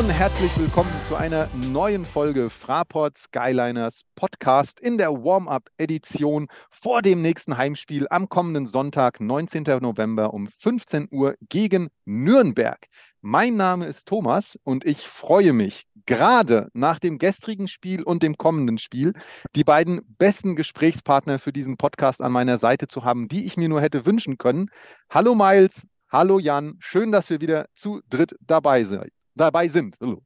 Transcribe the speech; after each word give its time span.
und 0.00 0.08
herzlich 0.08 0.50
willkommen 0.56 0.90
zu 1.06 1.14
einer 1.14 1.46
neuen 1.72 2.06
Folge 2.06 2.48
Fraport 2.48 3.18
Skyliners 3.18 4.00
Podcast 4.14 4.80
in 4.80 4.96
der 4.96 5.12
Warm-up-Edition 5.12 6.46
vor 6.70 7.02
dem 7.02 7.20
nächsten 7.20 7.58
Heimspiel 7.58 8.06
am 8.08 8.30
kommenden 8.30 8.66
Sonntag, 8.66 9.20
19. 9.20 9.64
November 9.82 10.32
um 10.32 10.48
15 10.48 11.08
Uhr 11.10 11.34
gegen 11.50 11.90
Nürnberg. 12.06 12.78
Mein 13.20 13.58
Name 13.58 13.84
ist 13.84 14.08
Thomas 14.08 14.58
und 14.64 14.86
ich 14.86 15.06
freue 15.06 15.52
mich, 15.52 15.84
gerade 16.06 16.70
nach 16.72 16.98
dem 16.98 17.18
gestrigen 17.18 17.68
Spiel 17.68 18.02
und 18.02 18.22
dem 18.22 18.38
kommenden 18.38 18.78
Spiel, 18.78 19.12
die 19.54 19.64
beiden 19.64 20.00
besten 20.16 20.56
Gesprächspartner 20.56 21.38
für 21.38 21.52
diesen 21.52 21.76
Podcast 21.76 22.22
an 22.22 22.32
meiner 22.32 22.56
Seite 22.56 22.88
zu 22.88 23.04
haben, 23.04 23.28
die 23.28 23.44
ich 23.44 23.58
mir 23.58 23.68
nur 23.68 23.82
hätte 23.82 24.06
wünschen 24.06 24.38
können. 24.38 24.70
Hallo 25.10 25.34
Miles, 25.34 25.86
hallo 26.08 26.38
Jan, 26.38 26.76
schön, 26.78 27.12
dass 27.12 27.28
wir 27.28 27.42
wieder 27.42 27.66
zu 27.74 28.00
dritt 28.08 28.34
dabei, 28.40 28.84
se 28.84 29.10
dabei 29.40 29.68
sind. 29.68 29.96
Hallo. 30.00 30.22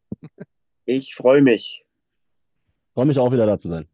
Ich 0.84 1.14
freue 1.14 1.40
mich. 1.40 1.84
Freue 2.94 3.06
mich 3.06 3.18
auch 3.18 3.32
wieder 3.32 3.46
da 3.46 3.58
zu 3.58 3.68
sein. 3.68 3.88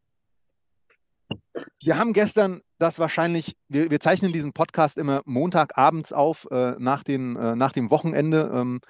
Wir 1.83 1.99
haben 1.99 2.13
gestern 2.13 2.61
das 2.79 2.99
wahrscheinlich, 2.99 3.57
wir, 3.69 3.91
wir 3.91 4.01
zeichnen 4.01 4.33
diesen 4.33 4.53
Podcast 4.53 4.99
immer 4.99 5.23
Montagabends 5.27 6.13
auf, 6.13 6.49
äh, 6.51 6.75
nach, 6.79 7.05
den, 7.05 7.37
äh, 7.37 7.55
nach 7.55 7.73
dem 7.73 7.91
Wochenende. 7.91 8.51
Ähm, 8.53 8.81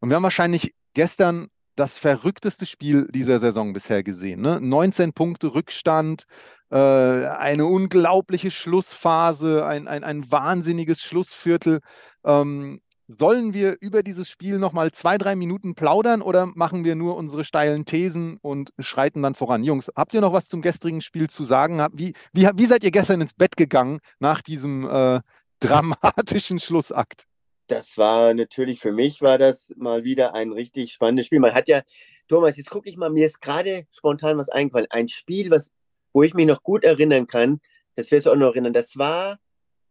und 0.00 0.10
wir 0.10 0.16
haben 0.16 0.22
wahrscheinlich 0.22 0.74
gestern 0.94 1.48
das 1.76 1.98
verrückteste 1.98 2.66
Spiel 2.66 3.06
dieser 3.10 3.38
Saison 3.38 3.72
bisher 3.72 4.02
gesehen. 4.02 4.40
Ne? 4.40 4.60
19 4.60 5.12
Punkte 5.12 5.54
Rückstand, 5.54 6.24
äh, 6.70 6.76
eine 6.76 7.66
unglaubliche 7.66 8.50
Schlussphase, 8.50 9.64
ein, 9.64 9.86
ein, 9.86 10.02
ein 10.02 10.30
wahnsinniges 10.30 11.00
Schlussviertel. 11.00 11.80
Ähm, 12.24 12.80
Sollen 13.08 13.54
wir 13.54 13.76
über 13.80 14.02
dieses 14.02 14.28
Spiel 14.28 14.58
nochmal 14.58 14.90
zwei, 14.90 15.16
drei 15.16 15.36
Minuten 15.36 15.76
plaudern 15.76 16.22
oder 16.22 16.46
machen 16.46 16.84
wir 16.84 16.96
nur 16.96 17.16
unsere 17.16 17.44
steilen 17.44 17.84
Thesen 17.84 18.36
und 18.42 18.70
schreiten 18.80 19.22
dann 19.22 19.36
voran? 19.36 19.62
Jungs, 19.62 19.92
habt 19.94 20.12
ihr 20.12 20.20
noch 20.20 20.32
was 20.32 20.48
zum 20.48 20.60
gestrigen 20.60 21.00
Spiel 21.00 21.30
zu 21.30 21.44
sagen? 21.44 21.78
Wie, 21.92 22.14
wie, 22.32 22.48
wie 22.54 22.66
seid 22.66 22.82
ihr 22.82 22.90
gestern 22.90 23.20
ins 23.20 23.32
Bett 23.32 23.56
gegangen 23.56 24.00
nach 24.18 24.42
diesem 24.42 24.88
äh, 24.88 25.20
dramatischen 25.60 26.58
Schlussakt? 26.58 27.26
Das 27.68 27.96
war 27.96 28.34
natürlich, 28.34 28.80
für 28.80 28.92
mich 28.92 29.22
war 29.22 29.38
das 29.38 29.72
mal 29.76 30.02
wieder 30.02 30.34
ein 30.34 30.50
richtig 30.50 30.92
spannendes 30.92 31.26
Spiel. 31.26 31.38
Man 31.38 31.54
hat 31.54 31.68
ja, 31.68 31.82
Thomas, 32.26 32.56
jetzt 32.56 32.70
gucke 32.70 32.88
ich 32.88 32.96
mal, 32.96 33.10
mir 33.10 33.26
ist 33.26 33.40
gerade 33.40 33.86
spontan 33.92 34.36
was 34.36 34.48
eingefallen. 34.48 34.88
Ein 34.90 35.08
Spiel, 35.08 35.50
was, 35.52 35.72
wo 36.12 36.24
ich 36.24 36.34
mich 36.34 36.46
noch 36.46 36.62
gut 36.64 36.82
erinnern 36.82 37.28
kann, 37.28 37.60
das 37.94 38.10
wirst 38.10 38.26
du 38.26 38.32
auch 38.32 38.36
noch 38.36 38.48
erinnern, 38.48 38.72
das 38.72 38.96
war 38.96 39.38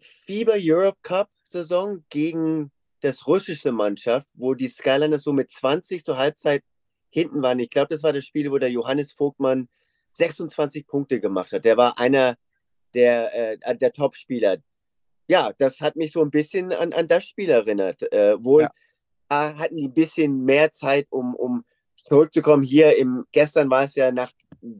FIBA 0.01 0.55
Europe 0.57 0.97
Cup 1.01 1.29
Saison 1.49 2.03
gegen 2.09 2.71
das 3.01 3.27
russische 3.27 3.71
Mannschaft, 3.71 4.27
wo 4.35 4.53
die 4.53 4.69
Skyliners 4.69 5.23
so 5.23 5.33
mit 5.33 5.51
20 5.51 6.03
zur 6.03 6.17
Halbzeit 6.17 6.63
hinten 7.09 7.41
waren. 7.41 7.59
Ich 7.59 7.69
glaube, 7.69 7.87
das 7.89 8.03
war 8.03 8.13
das 8.13 8.25
Spiel, 8.25 8.51
wo 8.51 8.57
der 8.57 8.71
Johannes 8.71 9.13
Vogtmann 9.13 9.67
26 10.13 10.87
Punkte 10.87 11.19
gemacht 11.19 11.51
hat. 11.51 11.65
Der 11.65 11.77
war 11.77 11.97
einer 11.99 12.35
der, 12.93 13.57
äh, 13.61 13.77
der 13.77 13.91
Top-Spieler. 13.91 14.57
Ja, 15.27 15.51
das 15.57 15.81
hat 15.81 15.95
mich 15.95 16.11
so 16.11 16.21
ein 16.21 16.29
bisschen 16.29 16.71
an, 16.71 16.93
an 16.93 17.07
das 17.07 17.25
Spiel 17.25 17.49
erinnert. 17.49 18.01
Äh, 18.11 18.43
wohl 18.43 18.63
ja. 18.63 18.69
hatten 19.29 19.77
die 19.77 19.87
ein 19.87 19.93
bisschen 19.93 20.43
mehr 20.45 20.71
Zeit, 20.71 21.07
um, 21.09 21.35
um 21.35 21.65
zurückzukommen. 21.97 22.63
Hier 22.63 22.97
im 22.97 23.25
gestern 23.31 23.69
war 23.69 23.83
es 23.83 23.95
ja 23.95 24.11
nach 24.11 24.31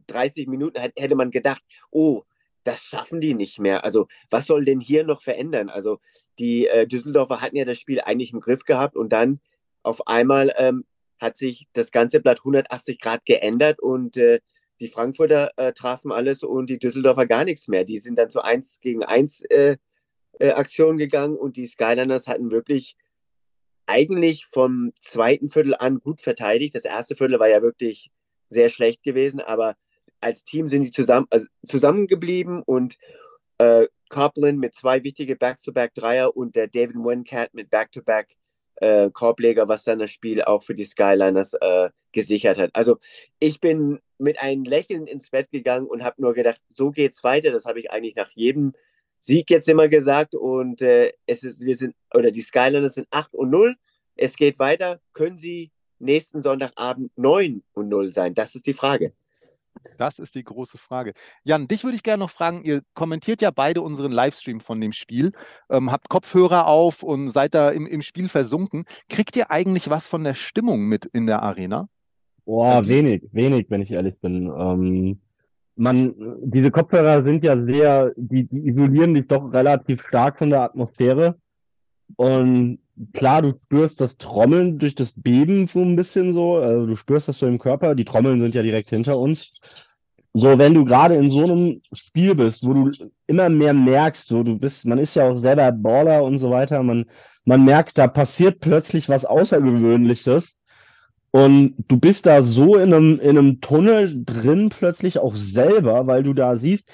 30 0.08 0.48
Minuten, 0.48 0.80
hätte 0.80 1.16
man 1.16 1.32
gedacht, 1.32 1.62
oh, 1.92 2.24
das 2.66 2.82
schaffen 2.82 3.22
die 3.22 3.34
nicht 3.34 3.60
mehr. 3.60 3.86
Also 3.86 4.08
was 4.30 4.48
soll 4.48 4.66
denn 4.66 4.80
hier 4.80 5.06
noch 5.06 5.22
verändern? 5.22 5.70
Also 5.70 6.00
die 6.40 6.68
äh, 6.68 6.86
Düsseldorfer 6.88 7.40
hatten 7.42 7.56
ja 7.56 7.66
das 7.66 7.80
Spiel 7.80 8.02
eigentlich 8.02 8.34
im 8.34 8.42
Griff 8.42 8.64
gehabt 8.64 8.98
und 8.98 9.14
dann 9.14 9.40
auf 9.84 10.08
einmal 10.08 10.54
ähm, 10.58 10.86
hat 11.20 11.38
sich 11.38 11.68
das 11.74 11.92
ganze 11.92 12.20
Blatt 12.20 12.40
180 12.40 13.00
Grad 13.00 13.26
geändert 13.26 13.80
und 13.80 14.18
äh, 14.18 14.40
die 14.80 14.88
Frankfurter 14.88 15.52
äh, 15.58 15.74
trafen 15.74 16.12
alles 16.12 16.44
und 16.44 16.70
die 16.70 16.80
Düsseldorfer 16.80 17.28
gar 17.28 17.46
nichts 17.46 17.68
mehr. 17.68 17.86
Die 17.86 18.00
sind 18.00 18.18
dann 18.18 18.30
zu 18.30 18.42
1 18.42 18.82
gegen 18.82 19.04
1 19.04 19.42
äh, 19.44 19.78
äh, 20.40 20.52
Aktion 20.52 20.98
gegangen 20.98 21.38
und 21.38 21.56
die 21.56 21.68
Skyliners 21.68 22.28
hatten 22.28 22.52
wirklich 22.52 22.98
eigentlich 23.86 24.46
vom 24.48 24.92
zweiten 25.02 25.48
Viertel 25.50 25.76
an 25.76 26.00
gut 26.00 26.20
verteidigt. 26.20 26.76
Das 26.76 26.86
erste 26.86 27.16
Viertel 27.16 27.40
war 27.40 27.48
ja 27.48 27.62
wirklich 27.62 28.12
sehr 28.50 28.70
schlecht 28.70 29.04
gewesen, 29.04 29.40
aber 29.40 29.76
als 30.22 30.44
Team 30.44 30.70
sind 30.70 30.84
sie 30.84 30.92
zusammen, 30.92 31.28
also 31.30 31.46
zusammengeblieben 31.66 32.64
und 32.64 32.98
äh, 33.58 33.88
Copeland 34.10 34.60
mit 34.60 34.76
zwei 34.76 35.04
wichtige 35.04 35.36
Back-to-Back-Dreier 35.36 36.36
und 36.36 36.56
der 36.56 36.68
David 36.68 36.96
Wencat 36.96 37.54
mit 37.54 37.70
Back-to-Back 37.70 38.36
äh, 38.76 39.10
Korbleger, 39.12 39.68
was 39.68 39.84
dann 39.84 40.00
das 40.00 40.12
Spiel 40.12 40.42
auch 40.44 40.64
für 40.64 40.76
die 40.76 40.86
Skyliners 40.86 41.54
äh, 41.56 41.90
gesichert 42.12 42.58
hat. 42.58 42.72
Also 42.74 42.98
ich 43.40 43.60
bin 43.60 44.00
mit 44.18 44.40
einem 44.40 44.64
Lächeln 44.64 45.08
ins 45.08 45.30
Bett 45.30 45.52
gegangen 45.52 45.88
und 45.88 46.04
habe 46.04 46.22
nur 46.22 46.34
gedacht, 46.34 46.62
so 46.74 46.92
geht's 46.92 47.24
weiter. 47.24 47.52
Das 47.52 47.66
habe 47.66 47.80
ich 47.80 47.92
eigentlich 47.92 48.16
nach 48.16 48.32
jedem 48.34 48.74
Sieg 49.20 49.50
jetzt 49.50 49.68
immer 49.68 49.88
gesagt. 49.88 50.36
Und 50.36 50.82
äh, 50.82 51.12
es 51.26 51.44
ist, 51.44 51.62
wir 51.62 51.76
sind, 51.76 51.96
oder 52.14 52.32
die 52.32 52.42
Skyliners 52.42 52.96
sind 52.96 53.08
8 53.12 53.34
und 53.34 53.50
0. 53.50 53.76
Es 54.16 54.36
geht 54.36 54.60
weiter. 54.60 55.02
Können 55.14 55.38
sie 55.38 55.72
nächsten 56.00 56.42
Sonntagabend 56.42 57.12
9 57.18 57.64
und 57.74 57.90
0 57.90 58.14
sein? 58.14 58.34
Das 58.34 58.56
ist 58.56 58.66
die 58.66 58.74
Frage. 58.74 59.14
Das 59.98 60.20
ist 60.20 60.36
die 60.36 60.44
große 60.44 60.78
Frage. 60.78 61.14
Jan, 61.44 61.68
dich 61.68 61.84
würde 61.84 61.96
ich 61.96 62.04
gerne 62.04 62.22
noch 62.22 62.30
fragen, 62.30 62.64
ihr 62.64 62.82
kommentiert 62.94 63.42
ja 63.42 63.52
beide 63.52 63.82
unseren 63.82 64.12
Livestream 64.12 64.60
von 64.60 64.82
dem 64.82 64.94
Spiel, 64.94 65.32
ähm, 65.70 65.92
habt 65.92 66.10
Kopfhörer 66.10 66.68
auf 66.68 67.04
und 67.04 67.30
seid 67.30 67.54
da 67.54 67.70
im, 67.70 67.86
im 67.86 68.02
Spiel 68.02 68.30
versunken. 68.30 68.86
Kriegt 69.10 69.36
ihr 69.36 69.52
eigentlich 69.52 69.90
was 69.90 70.08
von 70.08 70.24
der 70.24 70.34
Stimmung 70.34 70.88
mit 70.88 71.06
in 71.06 71.28
der 71.28 71.44
Arena? 71.44 71.88
Boah, 72.46 72.86
wenig, 72.88 73.24
wenig, 73.32 73.68
wenn 73.70 73.82
ich 73.82 73.92
ehrlich 73.92 74.20
bin. 74.20 74.48
Ähm, 74.48 75.20
man, 75.76 76.14
diese 76.44 76.72
Kopfhörer 76.72 77.24
sind 77.24 77.44
ja 77.44 77.62
sehr, 77.64 78.14
die, 78.16 78.48
die 78.48 78.68
isolieren 78.68 79.14
dich 79.14 79.28
doch 79.28 79.52
relativ 79.52 80.02
stark 80.08 80.38
von 80.38 80.50
der 80.52 80.62
Atmosphäre. 80.62 81.38
Und 82.16 82.80
klar, 83.14 83.42
du 83.42 83.54
spürst 83.66 84.02
das 84.02 84.18
Trommeln 84.18 84.80
durch 84.80 84.96
das 84.96 85.12
Beben 85.12 85.68
so 85.68 85.80
ein 85.80 85.96
bisschen 85.96 86.34
so. 86.34 86.58
Also 86.58 86.86
du 86.86 86.96
spürst 86.96 87.28
das 87.28 87.40
so 87.40 87.48
im 87.48 87.60
Körper. 87.60 87.96
Die 87.96 88.06
Trommeln 88.06 88.40
sind 88.40 88.56
ja 88.56 88.62
direkt 88.62 88.90
hinter 88.90 89.18
uns. 89.18 89.54
So, 90.34 90.58
wenn 90.58 90.74
du 90.74 90.84
gerade 90.84 91.16
in 91.16 91.30
so 91.30 91.44
einem 91.44 91.82
Spiel 91.94 92.36
bist, 92.36 92.66
wo 92.66 92.74
du 92.74 92.92
immer 93.26 93.48
mehr 93.48 93.74
merkst, 93.74 94.28
so 94.28 94.44
du 94.44 94.60
bist, 94.60 94.86
man 94.86 94.98
ist 94.98 95.16
ja 95.16 95.30
auch 95.30 95.38
selber 95.38 95.72
Baller 95.72 96.24
und 96.24 96.40
so 96.40 96.50
weiter, 96.52 96.84
man, 96.84 97.06
man 97.46 97.64
merkt, 97.64 97.98
da 97.98 98.08
passiert 98.08 98.60
plötzlich 98.60 99.08
was 99.08 99.24
Außergewöhnliches. 99.24 100.58
Und 101.32 101.76
du 101.88 101.98
bist 101.98 102.26
da 102.26 102.42
so 102.42 102.76
in 102.76 102.94
einem, 102.94 103.20
in 103.20 103.38
einem 103.38 103.62
Tunnel 103.62 104.24
drin 104.26 104.70
plötzlich 104.70 105.20
auch 105.20 105.36
selber, 105.36 106.08
weil 106.08 106.24
du 106.24 106.34
da 106.34 106.56
siehst, 106.58 106.90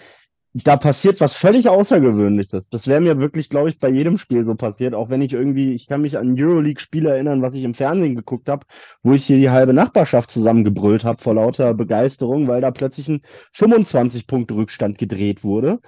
da 0.54 0.76
passiert 0.76 1.22
was 1.22 1.34
völlig 1.34 1.70
Außergewöhnliches. 1.70 2.70
Das 2.70 2.88
wäre 2.88 3.00
mir 3.00 3.20
wirklich, 3.20 3.50
glaube 3.50 3.70
ich, 3.70 3.80
bei 3.80 3.90
jedem 3.90 4.18
Spiel 4.18 4.44
so 4.46 4.56
passiert. 4.56 4.94
Auch 4.94 5.10
wenn 5.10 5.22
ich 5.22 5.32
irgendwie, 5.32 5.74
ich 5.74 5.88
kann 5.88 6.02
mich 6.02 6.18
an 6.18 6.36
Euroleague-Spiele 6.38 7.10
erinnern, 7.10 7.42
was 7.42 7.54
ich 7.54 7.64
im 7.64 7.74
Fernsehen 7.74 8.16
geguckt 8.16 8.50
habe, 8.50 8.66
wo 9.02 9.14
ich 9.14 9.26
hier 9.26 9.38
die 9.38 9.50
halbe 9.50 9.74
Nachbarschaft 9.74 10.30
zusammengebrüllt 10.30 11.06
habe 11.06 11.22
vor 11.22 11.36
lauter 11.36 11.74
Begeisterung, 11.74 12.50
weil 12.50 12.60
da 12.60 12.72
plötzlich 12.72 13.08
ein 13.08 13.22
25-Punkt-Rückstand 13.56 14.98
gedreht 14.98 15.46
wurde. 15.46 15.80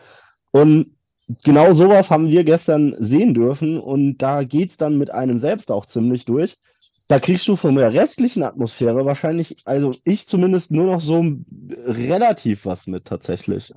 Und 0.51 0.95
genau 1.43 1.73
sowas 1.73 2.09
haben 2.09 2.29
wir 2.29 2.45
gestern 2.45 2.95
sehen 2.99 3.33
dürfen. 3.33 3.77
Und 3.77 4.19
da 4.19 4.45
geht's 4.45 4.77
dann 4.77 4.97
mit 4.97 5.11
einem 5.11 5.39
selbst 5.39 5.71
auch 5.71 5.87
ziemlich 5.87 6.23
durch. 6.23 6.55
Da 7.09 7.19
kriegst 7.19 7.49
du 7.49 7.57
von 7.57 7.75
der 7.75 7.91
restlichen 7.91 8.43
Atmosphäre 8.43 9.03
wahrscheinlich, 9.03 9.57
also 9.65 9.93
ich 10.05 10.25
zumindest 10.25 10.71
nur 10.71 10.85
noch 10.85 11.01
so 11.01 11.21
relativ 11.85 12.65
was 12.65 12.87
mit 12.87 13.03
tatsächlich 13.03 13.73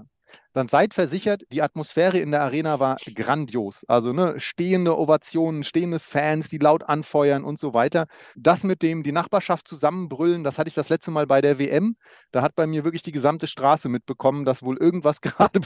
dann 0.52 0.68
seid 0.68 0.94
versichert, 0.94 1.42
die 1.52 1.62
Atmosphäre 1.62 2.18
in 2.18 2.30
der 2.30 2.42
Arena 2.42 2.80
war 2.80 2.96
grandios. 3.14 3.84
Also 3.88 4.12
ne, 4.12 4.38
stehende 4.38 4.98
Ovationen, 4.98 5.64
stehende 5.64 5.98
Fans, 5.98 6.48
die 6.48 6.58
laut 6.58 6.82
anfeuern 6.82 7.44
und 7.44 7.58
so 7.58 7.74
weiter. 7.74 8.06
Das 8.36 8.62
mit 8.64 8.82
dem 8.82 9.02
die 9.02 9.12
Nachbarschaft 9.12 9.68
zusammenbrüllen, 9.68 10.44
das 10.44 10.58
hatte 10.58 10.68
ich 10.68 10.74
das 10.74 10.88
letzte 10.88 11.10
Mal 11.10 11.26
bei 11.26 11.40
der 11.40 11.58
WM. 11.58 11.96
Da 12.32 12.42
hat 12.42 12.54
bei 12.54 12.66
mir 12.66 12.84
wirklich 12.84 13.02
die 13.02 13.12
gesamte 13.12 13.46
Straße 13.46 13.88
mitbekommen, 13.88 14.44
dass 14.44 14.62
wohl 14.62 14.76
irgendwas 14.78 15.20
gerade 15.20 15.60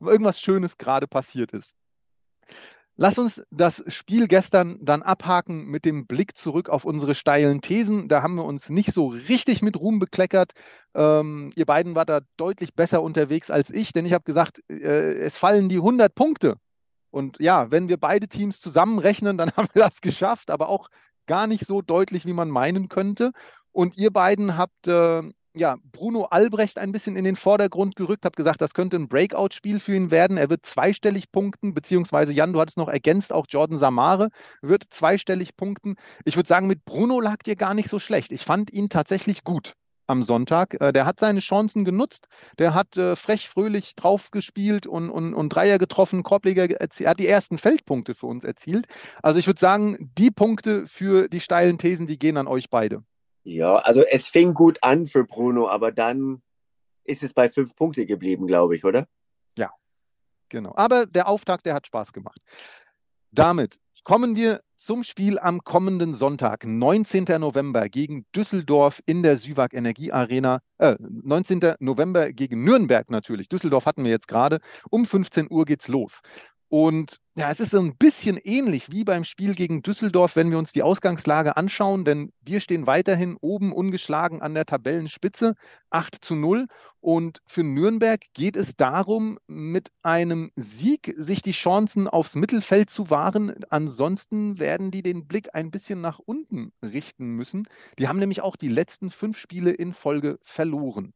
irgendwas 0.00 0.40
Schönes 0.40 0.78
gerade 0.78 1.06
passiert 1.06 1.52
ist. 1.52 1.74
Lass 2.96 3.18
uns 3.18 3.42
das 3.50 3.82
Spiel 3.88 4.28
gestern 4.28 4.78
dann 4.80 5.02
abhaken 5.02 5.66
mit 5.66 5.84
dem 5.84 6.06
Blick 6.06 6.36
zurück 6.36 6.68
auf 6.68 6.84
unsere 6.84 7.16
steilen 7.16 7.60
Thesen. 7.60 8.08
Da 8.08 8.22
haben 8.22 8.36
wir 8.36 8.44
uns 8.44 8.68
nicht 8.70 8.92
so 8.92 9.08
richtig 9.08 9.62
mit 9.62 9.76
Ruhm 9.76 9.98
bekleckert. 9.98 10.52
Ähm, 10.94 11.50
ihr 11.56 11.66
beiden 11.66 11.96
wart 11.96 12.08
da 12.08 12.20
deutlich 12.36 12.74
besser 12.74 13.02
unterwegs 13.02 13.50
als 13.50 13.70
ich, 13.70 13.92
denn 13.92 14.06
ich 14.06 14.12
habe 14.12 14.22
gesagt, 14.22 14.60
äh, 14.70 15.14
es 15.14 15.36
fallen 15.36 15.68
die 15.68 15.78
100 15.78 16.14
Punkte. 16.14 16.54
Und 17.10 17.36
ja, 17.40 17.72
wenn 17.72 17.88
wir 17.88 17.96
beide 17.96 18.28
Teams 18.28 18.60
zusammenrechnen, 18.60 19.38
dann 19.38 19.50
haben 19.56 19.68
wir 19.72 19.82
das 19.82 20.00
geschafft, 20.00 20.50
aber 20.50 20.68
auch 20.68 20.88
gar 21.26 21.48
nicht 21.48 21.66
so 21.66 21.82
deutlich, 21.82 22.26
wie 22.26 22.32
man 22.32 22.48
meinen 22.48 22.88
könnte. 22.88 23.32
Und 23.72 23.96
ihr 23.96 24.12
beiden 24.12 24.56
habt 24.56 24.86
äh, 24.86 25.22
ja, 25.56 25.76
Bruno 25.92 26.24
Albrecht 26.24 26.78
ein 26.78 26.92
bisschen 26.92 27.16
in 27.16 27.24
den 27.24 27.36
Vordergrund 27.36 27.96
gerückt, 27.96 28.24
habe 28.24 28.34
gesagt, 28.34 28.60
das 28.60 28.74
könnte 28.74 28.96
ein 28.96 29.08
Breakout-Spiel 29.08 29.78
für 29.78 29.94
ihn 29.94 30.10
werden. 30.10 30.36
Er 30.36 30.50
wird 30.50 30.66
zweistellig 30.66 31.30
punkten, 31.30 31.74
beziehungsweise 31.74 32.32
Jan, 32.32 32.52
du 32.52 32.60
hattest 32.60 32.76
noch 32.76 32.88
ergänzt, 32.88 33.32
auch 33.32 33.46
Jordan 33.48 33.78
Samare 33.78 34.30
wird 34.62 34.84
zweistellig 34.90 35.56
punkten. 35.56 35.94
Ich 36.24 36.36
würde 36.36 36.48
sagen, 36.48 36.66
mit 36.66 36.84
Bruno 36.84 37.20
lag 37.20 37.38
dir 37.44 37.56
gar 37.56 37.74
nicht 37.74 37.88
so 37.88 37.98
schlecht. 37.98 38.32
Ich 38.32 38.44
fand 38.44 38.72
ihn 38.72 38.88
tatsächlich 38.88 39.44
gut 39.44 39.74
am 40.06 40.22
Sonntag. 40.22 40.80
Äh, 40.80 40.92
der 40.92 41.06
hat 41.06 41.20
seine 41.20 41.40
Chancen 41.40 41.84
genutzt, 41.84 42.26
der 42.58 42.74
hat 42.74 42.96
äh, 42.96 43.16
frech, 43.16 43.48
fröhlich 43.48 43.94
draufgespielt 43.94 44.86
und, 44.86 45.08
und, 45.08 45.34
und 45.34 45.48
Dreier 45.50 45.78
getroffen, 45.78 46.22
Korbleger 46.22 46.68
erzielt, 46.80 47.06
er 47.06 47.10
hat 47.10 47.20
die 47.20 47.28
ersten 47.28 47.58
Feldpunkte 47.58 48.14
für 48.14 48.26
uns 48.26 48.44
erzielt. 48.44 48.86
Also 49.22 49.38
ich 49.38 49.46
würde 49.46 49.60
sagen, 49.60 50.12
die 50.18 50.30
Punkte 50.30 50.86
für 50.86 51.28
die 51.28 51.40
steilen 51.40 51.78
Thesen, 51.78 52.06
die 52.06 52.18
gehen 52.18 52.36
an 52.36 52.48
euch 52.48 52.70
beide. 52.70 53.02
Ja, 53.44 53.76
also 53.76 54.02
es 54.02 54.26
fing 54.26 54.54
gut 54.54 54.78
an 54.82 55.06
für 55.06 55.24
Bruno, 55.24 55.68
aber 55.68 55.92
dann 55.92 56.42
ist 57.04 57.22
es 57.22 57.34
bei 57.34 57.50
fünf 57.50 57.76
Punkte 57.76 58.06
geblieben, 58.06 58.46
glaube 58.46 58.74
ich, 58.74 58.84
oder? 58.84 59.06
Ja, 59.58 59.70
genau. 60.48 60.72
Aber 60.76 61.06
der 61.06 61.28
Auftakt, 61.28 61.66
der 61.66 61.74
hat 61.74 61.86
Spaß 61.86 62.12
gemacht. 62.14 62.40
Damit 63.30 63.78
kommen 64.02 64.34
wir 64.34 64.60
zum 64.76 65.02
Spiel 65.02 65.38
am 65.38 65.64
kommenden 65.64 66.14
Sonntag, 66.14 66.64
19. 66.66 67.24
November 67.38 67.88
gegen 67.88 68.26
Düsseldorf 68.34 69.00
in 69.06 69.22
der 69.22 69.36
Süwag 69.36 69.74
Energie 69.74 70.12
Arena. 70.12 70.60
Äh, 70.78 70.96
19. 71.00 71.74
November 71.80 72.32
gegen 72.32 72.64
Nürnberg 72.64 73.10
natürlich. 73.10 73.48
Düsseldorf 73.48 73.86
hatten 73.86 74.04
wir 74.04 74.10
jetzt 74.10 74.28
gerade. 74.28 74.60
Um 74.90 75.06
15 75.06 75.48
Uhr 75.50 75.64
geht's 75.64 75.88
los. 75.88 76.20
Und 76.68 77.18
ja, 77.36 77.50
es 77.50 77.58
ist 77.58 77.72
so 77.72 77.80
ein 77.80 77.96
bisschen 77.96 78.36
ähnlich 78.36 78.92
wie 78.92 79.02
beim 79.02 79.24
Spiel 79.24 79.56
gegen 79.56 79.82
Düsseldorf, 79.82 80.36
wenn 80.36 80.52
wir 80.52 80.58
uns 80.58 80.70
die 80.70 80.84
Ausgangslage 80.84 81.56
anschauen, 81.56 82.04
denn 82.04 82.32
wir 82.40 82.60
stehen 82.60 82.86
weiterhin 82.86 83.36
oben 83.40 83.72
ungeschlagen 83.72 84.40
an 84.40 84.54
der 84.54 84.66
Tabellenspitze, 84.66 85.56
8 85.90 86.24
zu 86.24 86.36
0. 86.36 86.66
Und 87.00 87.40
für 87.44 87.64
Nürnberg 87.64 88.20
geht 88.34 88.54
es 88.56 88.76
darum, 88.76 89.38
mit 89.48 89.90
einem 90.02 90.52
Sieg 90.54 91.12
sich 91.16 91.42
die 91.42 91.52
Chancen 91.52 92.06
aufs 92.06 92.36
Mittelfeld 92.36 92.88
zu 92.88 93.10
wahren. 93.10 93.52
Ansonsten 93.68 94.60
werden 94.60 94.92
die 94.92 95.02
den 95.02 95.26
Blick 95.26 95.56
ein 95.56 95.72
bisschen 95.72 96.00
nach 96.00 96.20
unten 96.20 96.72
richten 96.84 97.30
müssen. 97.30 97.66
Die 97.98 98.06
haben 98.06 98.20
nämlich 98.20 98.42
auch 98.42 98.54
die 98.54 98.68
letzten 98.68 99.10
fünf 99.10 99.38
Spiele 99.38 99.72
in 99.72 99.92
Folge 99.92 100.38
verloren. 100.44 101.14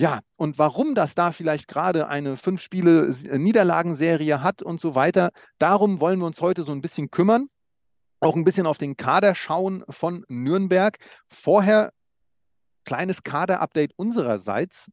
Ja, 0.00 0.20
und 0.36 0.58
warum 0.58 0.94
das 0.94 1.14
da 1.14 1.30
vielleicht 1.30 1.68
gerade 1.68 2.08
eine 2.08 2.38
fünf 2.38 2.62
Spiele 2.62 3.14
äh, 3.28 3.36
Niederlagenserie 3.36 4.42
hat 4.42 4.62
und 4.62 4.80
so 4.80 4.94
weiter, 4.94 5.28
darum 5.58 6.00
wollen 6.00 6.20
wir 6.20 6.24
uns 6.24 6.40
heute 6.40 6.62
so 6.62 6.72
ein 6.72 6.80
bisschen 6.80 7.10
kümmern. 7.10 7.50
Auch 8.18 8.34
ein 8.34 8.44
bisschen 8.44 8.66
auf 8.66 8.78
den 8.78 8.96
Kader 8.96 9.34
schauen 9.34 9.84
von 9.90 10.24
Nürnberg. 10.28 10.96
Vorher 11.28 11.92
kleines 12.86 13.22
Kader-Update 13.24 13.92
unsererseits. 13.96 14.90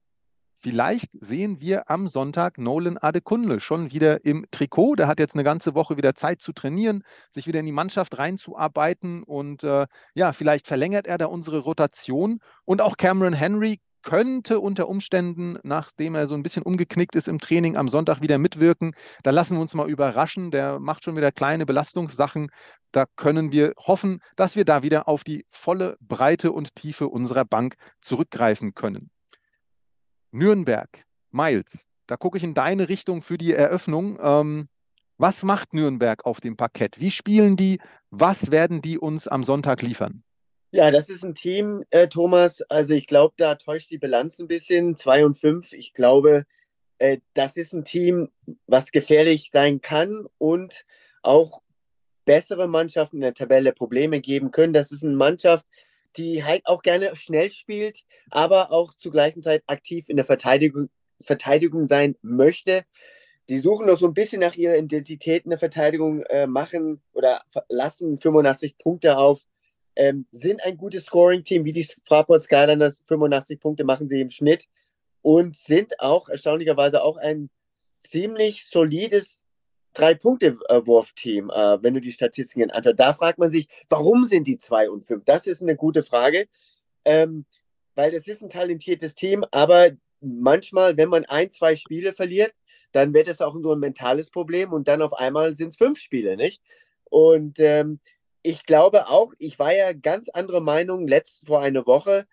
Vielleicht 0.57 1.09
sehen 1.13 1.62
wir 1.62 1.89
am 1.89 2.09
Sonntag 2.09 2.57
Nolan 2.57 2.98
Adekunle 2.98 3.62
schon 3.62 3.92
wieder 3.94 4.25
im 4.25 4.45
Trikot. 4.51 4.95
Der 4.95 5.07
hat 5.07 5.21
jetzt 5.21 5.36
eine 5.36 5.45
ganze 5.45 5.74
Woche 5.74 5.95
wieder 5.95 6.15
Zeit 6.15 6.42
zu 6.42 6.51
trainieren, 6.51 7.06
sich 7.31 7.48
wieder 7.48 7.62
in 7.62 7.65
die 7.65 7.71
Mannschaft 7.71 8.18
reinzuarbeiten 8.18 9.24
und 9.24 9.63
äh, 9.63 9.88
ja, 10.15 10.33
vielleicht 10.33 10.68
verlängert 10.68 11.07
er 11.07 11.18
da 11.18 11.27
unsere 11.27 11.59
Rotation. 11.59 12.42
Und 12.65 12.81
auch 12.81 12.98
Cameron 12.98 13.31
Henry 13.31 13.80
könnte 14.07 14.62
unter 14.62 14.88
Umständen, 14.88 15.59
nachdem 15.63 16.15
er 16.15 16.27
so 16.27 16.36
ein 16.36 16.42
bisschen 16.42 16.63
umgeknickt 16.63 17.18
ist 17.18 17.27
im 17.27 17.39
Training, 17.39 17.75
am 17.75 17.89
Sonntag 17.89 18.21
wieder 18.21 18.38
mitwirken. 18.38 18.95
Da 19.21 19.31
lassen 19.31 19.56
wir 19.56 19.62
uns 19.62 19.74
mal 19.74 19.89
überraschen. 19.89 20.50
Der 20.50 20.80
macht 20.80 21.04
schon 21.04 21.18
wieder 21.18 21.33
kleine 21.33 21.65
Belastungssachen. 21.65 22.50
Da 22.94 23.04
können 23.18 23.51
wir 23.51 23.74
hoffen, 23.77 24.21
dass 24.38 24.56
wir 24.56 24.63
da 24.63 24.81
wieder 24.81 25.09
auf 25.09 25.25
die 25.25 25.45
volle 25.51 25.98
Breite 26.00 26.54
und 26.54 26.74
Tiefe 26.74 27.09
unserer 27.09 27.44
Bank 27.44 27.75
zurückgreifen 28.00 28.74
können. 28.74 29.09
Nürnberg, 30.31 31.04
Miles, 31.31 31.89
da 32.07 32.15
gucke 32.15 32.38
ich 32.38 32.45
in 32.45 32.54
deine 32.54 32.88
Richtung 32.88 33.21
für 33.21 33.38
die 33.38 33.51
Eröffnung. 33.51 34.18
Ähm, 34.21 34.69
was 35.18 35.44
macht 35.44 35.74
Nürnberg 35.74 36.25
auf 36.25 36.39
dem 36.39 36.56
Parkett? 36.56 36.98
Wie 36.98 37.12
spielen 37.12 37.57
die? 37.57 37.81
Was 38.09 38.51
werden 38.51 38.81
die 38.81 38.98
uns 38.98 39.27
am 39.27 39.44
Sonntag 39.44 39.81
liefern? 39.81 40.24
Ja, 40.71 40.91
das 40.91 41.09
ist 41.09 41.23
ein 41.23 41.33
Team, 41.33 41.85
äh, 41.91 42.07
Thomas. 42.09 42.61
Also 42.63 42.93
ich 42.93 43.07
glaube, 43.07 43.33
da 43.37 43.55
täuscht 43.55 43.89
die 43.89 43.97
Bilanz 43.97 44.37
ein 44.39 44.47
bisschen. 44.47 44.97
2 44.97 45.25
und 45.25 45.35
5. 45.35 45.71
Ich 45.71 45.93
glaube, 45.93 46.45
äh, 46.99 47.19
das 47.33 47.55
ist 47.55 47.73
ein 47.73 47.85
Team, 47.85 48.29
was 48.65 48.91
gefährlich 48.91 49.49
sein 49.51 49.81
kann 49.81 50.25
und 50.37 50.85
auch 51.23 51.61
bessere 52.25 52.67
Mannschaften 52.67 53.17
in 53.17 53.21
der 53.21 53.33
Tabelle 53.33 53.71
Probleme 53.71 54.19
geben 54.19 54.51
können. 54.51 54.73
Das 54.73 54.91
ist 54.91 55.03
eine 55.03 55.15
Mannschaft, 55.15 55.65
die 56.17 56.43
halt 56.43 56.65
auch 56.65 56.81
gerne 56.81 57.15
schnell 57.15 57.49
spielt, 57.51 58.03
aber 58.29 58.71
auch 58.71 58.93
zur 58.95 59.13
gleichen 59.13 59.41
Zeit 59.41 59.63
aktiv 59.67 60.09
in 60.09 60.17
der 60.17 60.25
Verteidigung, 60.25 60.89
Verteidigung 61.21 61.87
sein 61.87 62.15
möchte. 62.21 62.83
Die 63.49 63.59
suchen 63.59 63.85
noch 63.85 63.97
so 63.97 64.07
ein 64.07 64.13
bisschen 64.13 64.41
nach 64.41 64.55
ihrer 64.55 64.77
Identität 64.77 65.45
in 65.45 65.51
der 65.51 65.59
Verteidigung, 65.59 66.23
äh, 66.23 66.47
machen 66.47 67.01
oder 67.13 67.41
lassen 67.69 68.19
85 68.19 68.77
Punkte 68.77 69.17
auf 69.17 69.45
ähm, 69.97 70.27
sind 70.31 70.63
ein 70.63 70.77
gutes 70.77 71.05
Scoring-Team, 71.05 71.65
wie 71.65 71.73
die 71.73 71.88
Fraport 72.05 72.44
Skyliners. 72.44 73.03
85 73.07 73.59
Punkte 73.59 73.83
machen 73.83 74.07
sie 74.07 74.21
im 74.21 74.29
Schnitt 74.29 74.65
und 75.21 75.57
sind 75.57 75.99
auch 75.99 76.29
erstaunlicherweise 76.29 77.03
auch 77.03 77.17
ein 77.17 77.49
ziemlich 77.99 78.67
solides 78.67 79.41
Drei-Punkte-Wurf-Team, 79.94 81.49
äh, 81.49 81.81
wenn 81.81 81.95
du 81.95 82.01
die 82.01 82.11
Statistiken 82.11 82.69
anschaust. 82.69 82.99
Da 82.99 83.13
fragt 83.13 83.39
man 83.39 83.49
sich, 83.49 83.67
warum 83.89 84.25
sind 84.25 84.47
die 84.47 84.59
2 84.59 84.91
und 84.91 85.03
5? 85.05 85.23
Das 85.25 85.47
ist 85.47 85.63
eine 85.63 85.75
gute 85.75 86.03
Frage, 86.03 86.47
ähm, 87.03 87.45
weil 87.95 88.13
es 88.13 88.27
ist 88.27 88.44
ein 88.44 88.51
talentiertes 88.51 89.15
Team, 89.15 89.44
aber 89.49 89.89
manchmal, 90.21 90.97
wenn 90.97 91.09
man 91.09 91.25
ein, 91.25 91.49
zwei 91.49 91.75
Spiele 91.75 92.13
verliert, 92.13 92.53
dann 92.91 93.15
wird 93.15 93.27
es 93.27 93.41
auch 93.41 93.55
so 93.59 93.73
ein 93.73 93.79
mentales 93.79 94.29
Problem 94.29 94.71
und 94.71 94.88
dann 94.88 95.01
auf 95.01 95.13
einmal 95.13 95.55
sind 95.55 95.69
es 95.69 95.77
fünf 95.77 95.99
Spiele, 95.99 96.38
nicht? 96.38 96.61
Und 97.05 97.59
ähm, 97.59 97.99
ich 98.47 98.65
glaube 98.65 99.09
auch, 99.09 99.33
ich 99.39 99.59
war 99.59 99.73
ja 99.75 99.91
ganz 99.91 100.29
andere 100.29 100.61
Meinung 100.61 101.05
letzt 101.05 101.45
vor 101.45 101.59
einer 101.59 101.85
Woche 101.85 102.25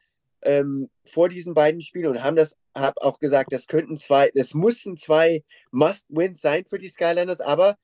ähm, 0.43 0.89
vor 1.05 1.29
diesen 1.29 1.55
beiden 1.55 1.81
Spielen 1.81 2.07
und 2.07 2.23
haben 2.23 2.37
das, 2.37 2.57
habe 2.73 3.03
auch 3.03 3.19
gesagt, 3.19 3.53
das 3.53 3.67
könnten 3.67 3.97
zwei, 3.97 4.31
das 4.33 4.55
mussten 4.55 4.97
zwei 4.97 5.43
Must-Wins 5.73 6.41
sein 6.41 6.67
für 6.67 6.79
die 6.79 6.89
Skylanders, 6.89 7.41
aber 7.41 7.77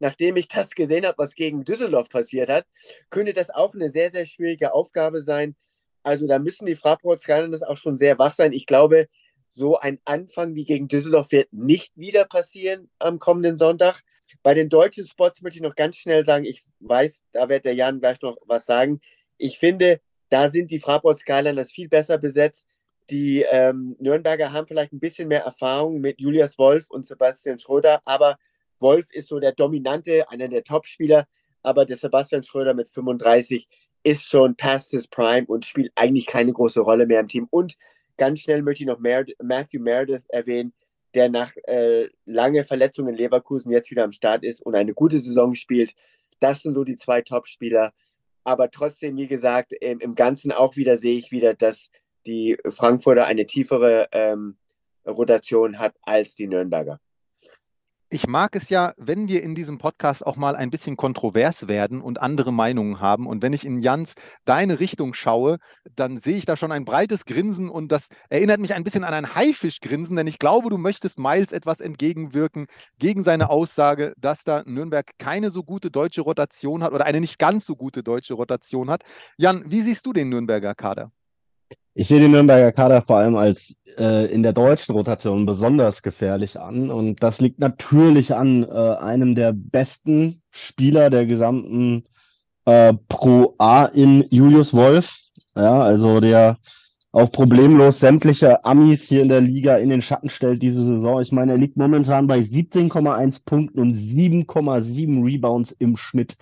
nachdem 0.00 0.36
ich 0.36 0.48
das 0.48 0.72
gesehen 0.72 1.06
habe, 1.06 1.16
was 1.16 1.34
gegen 1.34 1.64
Düsseldorf 1.64 2.10
passiert 2.10 2.50
hat, 2.50 2.66
könnte 3.08 3.32
das 3.32 3.48
auch 3.48 3.74
eine 3.74 3.88
sehr, 3.88 4.10
sehr 4.10 4.26
schwierige 4.26 4.74
Aufgabe 4.74 5.22
sein. 5.22 5.56
Also 6.02 6.26
da 6.26 6.38
müssen 6.38 6.66
die 6.66 6.76
Fraport 6.76 7.22
Skylanders 7.22 7.62
auch 7.62 7.78
schon 7.78 7.96
sehr 7.96 8.18
wach 8.18 8.34
sein. 8.34 8.52
Ich 8.52 8.66
glaube, 8.66 9.08
so 9.48 9.78
ein 9.78 9.98
Anfang 10.04 10.54
wie 10.54 10.66
gegen 10.66 10.88
Düsseldorf 10.88 11.32
wird 11.32 11.50
nicht 11.54 11.96
wieder 11.96 12.26
passieren 12.26 12.90
am 12.98 13.18
kommenden 13.18 13.56
Sonntag. 13.56 14.02
Bei 14.42 14.54
den 14.54 14.68
deutschen 14.68 15.06
Spots 15.06 15.42
möchte 15.42 15.58
ich 15.58 15.62
noch 15.62 15.74
ganz 15.74 15.96
schnell 15.96 16.24
sagen, 16.24 16.44
ich 16.44 16.64
weiß, 16.80 17.24
da 17.32 17.48
wird 17.48 17.64
der 17.64 17.74
Jan 17.74 18.00
gleich 18.00 18.20
noch 18.22 18.36
was 18.46 18.66
sagen. 18.66 19.00
Ich 19.36 19.58
finde, 19.58 20.00
da 20.28 20.48
sind 20.48 20.70
die 20.70 20.78
Fraport 20.78 21.18
Skyliners 21.18 21.72
viel 21.72 21.88
besser 21.88 22.18
besetzt. 22.18 22.66
Die 23.10 23.42
ähm, 23.50 23.96
Nürnberger 23.98 24.52
haben 24.52 24.66
vielleicht 24.66 24.92
ein 24.92 25.00
bisschen 25.00 25.28
mehr 25.28 25.42
Erfahrung 25.42 26.00
mit 26.00 26.20
Julius 26.20 26.58
Wolf 26.58 26.90
und 26.90 27.06
Sebastian 27.06 27.58
Schröder, 27.58 28.02
aber 28.04 28.36
Wolf 28.80 29.10
ist 29.12 29.28
so 29.28 29.40
der 29.40 29.52
dominante, 29.52 30.28
einer 30.30 30.48
der 30.48 30.62
Topspieler, 30.62 31.26
aber 31.62 31.84
der 31.84 31.96
Sebastian 31.96 32.42
Schröder 32.42 32.74
mit 32.74 32.88
35 32.90 33.66
ist 34.02 34.24
schon 34.24 34.56
past 34.56 34.90
his 34.90 35.08
prime 35.08 35.46
und 35.46 35.66
spielt 35.66 35.92
eigentlich 35.94 36.26
keine 36.26 36.52
große 36.52 36.80
Rolle 36.80 37.06
mehr 37.06 37.20
im 37.20 37.28
Team. 37.28 37.48
Und 37.50 37.76
ganz 38.16 38.40
schnell 38.40 38.62
möchte 38.62 38.84
ich 38.84 38.88
noch 38.88 38.98
Matthew 38.98 39.80
Meredith 39.80 40.22
erwähnen, 40.28 40.72
der 41.14 41.28
nach 41.28 41.52
äh, 41.64 42.08
lange 42.26 42.64
Verletzungen 42.64 43.10
in 43.10 43.16
Leverkusen 43.16 43.70
jetzt 43.70 43.90
wieder 43.90 44.04
am 44.04 44.12
Start 44.12 44.44
ist 44.44 44.60
und 44.60 44.74
eine 44.74 44.94
gute 44.94 45.18
Saison 45.18 45.54
spielt. 45.54 45.94
Das 46.40 46.62
sind 46.62 46.74
so 46.74 46.84
die 46.84 46.96
zwei 46.96 47.22
Top-Spieler. 47.22 47.92
Aber 48.44 48.70
trotzdem, 48.70 49.16
wie 49.16 49.26
gesagt, 49.26 49.72
im, 49.72 50.00
im, 50.00 50.14
Ganzen 50.14 50.52
auch 50.52 50.76
wieder 50.76 50.96
sehe 50.96 51.18
ich 51.18 51.30
wieder, 51.30 51.54
dass 51.54 51.90
die 52.26 52.56
Frankfurter 52.68 53.26
eine 53.26 53.46
tiefere 53.46 54.08
ähm, 54.12 54.56
Rotation 55.06 55.78
hat 55.78 55.94
als 56.02 56.34
die 56.34 56.46
Nürnberger 56.46 57.00
ich 58.10 58.26
mag 58.26 58.56
es 58.56 58.70
ja, 58.70 58.94
wenn 58.96 59.28
wir 59.28 59.42
in 59.42 59.54
diesem 59.54 59.78
Podcast 59.78 60.26
auch 60.26 60.36
mal 60.36 60.56
ein 60.56 60.70
bisschen 60.70 60.96
kontrovers 60.96 61.68
werden 61.68 62.00
und 62.00 62.20
andere 62.20 62.52
Meinungen 62.52 63.00
haben. 63.00 63.26
Und 63.26 63.42
wenn 63.42 63.52
ich 63.52 63.66
in 63.66 63.78
Jans 63.78 64.14
deine 64.46 64.80
Richtung 64.80 65.12
schaue, 65.12 65.58
dann 65.94 66.18
sehe 66.18 66.36
ich 66.36 66.46
da 66.46 66.56
schon 66.56 66.72
ein 66.72 66.84
breites 66.84 67.26
Grinsen 67.26 67.68
und 67.68 67.92
das 67.92 68.08
erinnert 68.30 68.60
mich 68.60 68.74
ein 68.74 68.84
bisschen 68.84 69.04
an 69.04 69.14
ein 69.14 69.34
Haifischgrinsen, 69.34 70.16
denn 70.16 70.26
ich 70.26 70.38
glaube, 70.38 70.70
du 70.70 70.78
möchtest 70.78 71.18
Miles 71.18 71.52
etwas 71.52 71.80
entgegenwirken 71.80 72.66
gegen 72.98 73.24
seine 73.24 73.50
Aussage, 73.50 74.14
dass 74.18 74.42
da 74.44 74.62
Nürnberg 74.64 75.10
keine 75.18 75.50
so 75.50 75.62
gute 75.62 75.90
deutsche 75.90 76.22
Rotation 76.22 76.82
hat 76.82 76.92
oder 76.92 77.04
eine 77.04 77.20
nicht 77.20 77.38
ganz 77.38 77.66
so 77.66 77.76
gute 77.76 78.02
deutsche 78.02 78.34
Rotation 78.34 78.90
hat. 78.90 79.02
Jan, 79.36 79.64
wie 79.70 79.82
siehst 79.82 80.06
du 80.06 80.12
den 80.12 80.30
Nürnberger 80.30 80.74
Kader? 80.74 81.12
Ich 81.94 82.08
sehe 82.08 82.20
den 82.20 82.30
Nürnberger 82.30 82.72
Kader 82.72 83.02
vor 83.02 83.18
allem 83.18 83.36
als 83.36 83.76
äh, 83.98 84.26
in 84.32 84.42
der 84.42 84.52
deutschen 84.52 84.94
Rotation 84.94 85.46
besonders 85.46 86.02
gefährlich 86.02 86.60
an. 86.60 86.90
Und 86.90 87.22
das 87.22 87.40
liegt 87.40 87.58
natürlich 87.58 88.34
an 88.34 88.64
äh, 88.64 88.96
einem 88.96 89.34
der 89.34 89.52
besten 89.52 90.42
Spieler 90.50 91.10
der 91.10 91.26
gesamten 91.26 92.04
äh, 92.64 92.94
Pro 93.08 93.54
A 93.58 93.86
in 93.86 94.24
Julius 94.30 94.72
Wolf. 94.74 95.12
Ja, 95.56 95.80
also 95.80 96.20
der 96.20 96.56
auch 97.10 97.32
problemlos 97.32 98.00
sämtliche 98.00 98.64
Amis 98.64 99.04
hier 99.04 99.22
in 99.22 99.28
der 99.30 99.40
Liga 99.40 99.76
in 99.76 99.88
den 99.88 100.02
Schatten 100.02 100.28
stellt 100.28 100.62
diese 100.62 100.84
Saison. 100.84 101.22
Ich 101.22 101.32
meine, 101.32 101.52
er 101.52 101.58
liegt 101.58 101.76
momentan 101.76 102.26
bei 102.26 102.38
17,1 102.38 103.44
Punkten 103.44 103.80
und 103.80 103.96
7,7 103.96 105.24
Rebounds 105.24 105.72
im 105.78 105.96
Schnitt. 105.96 106.36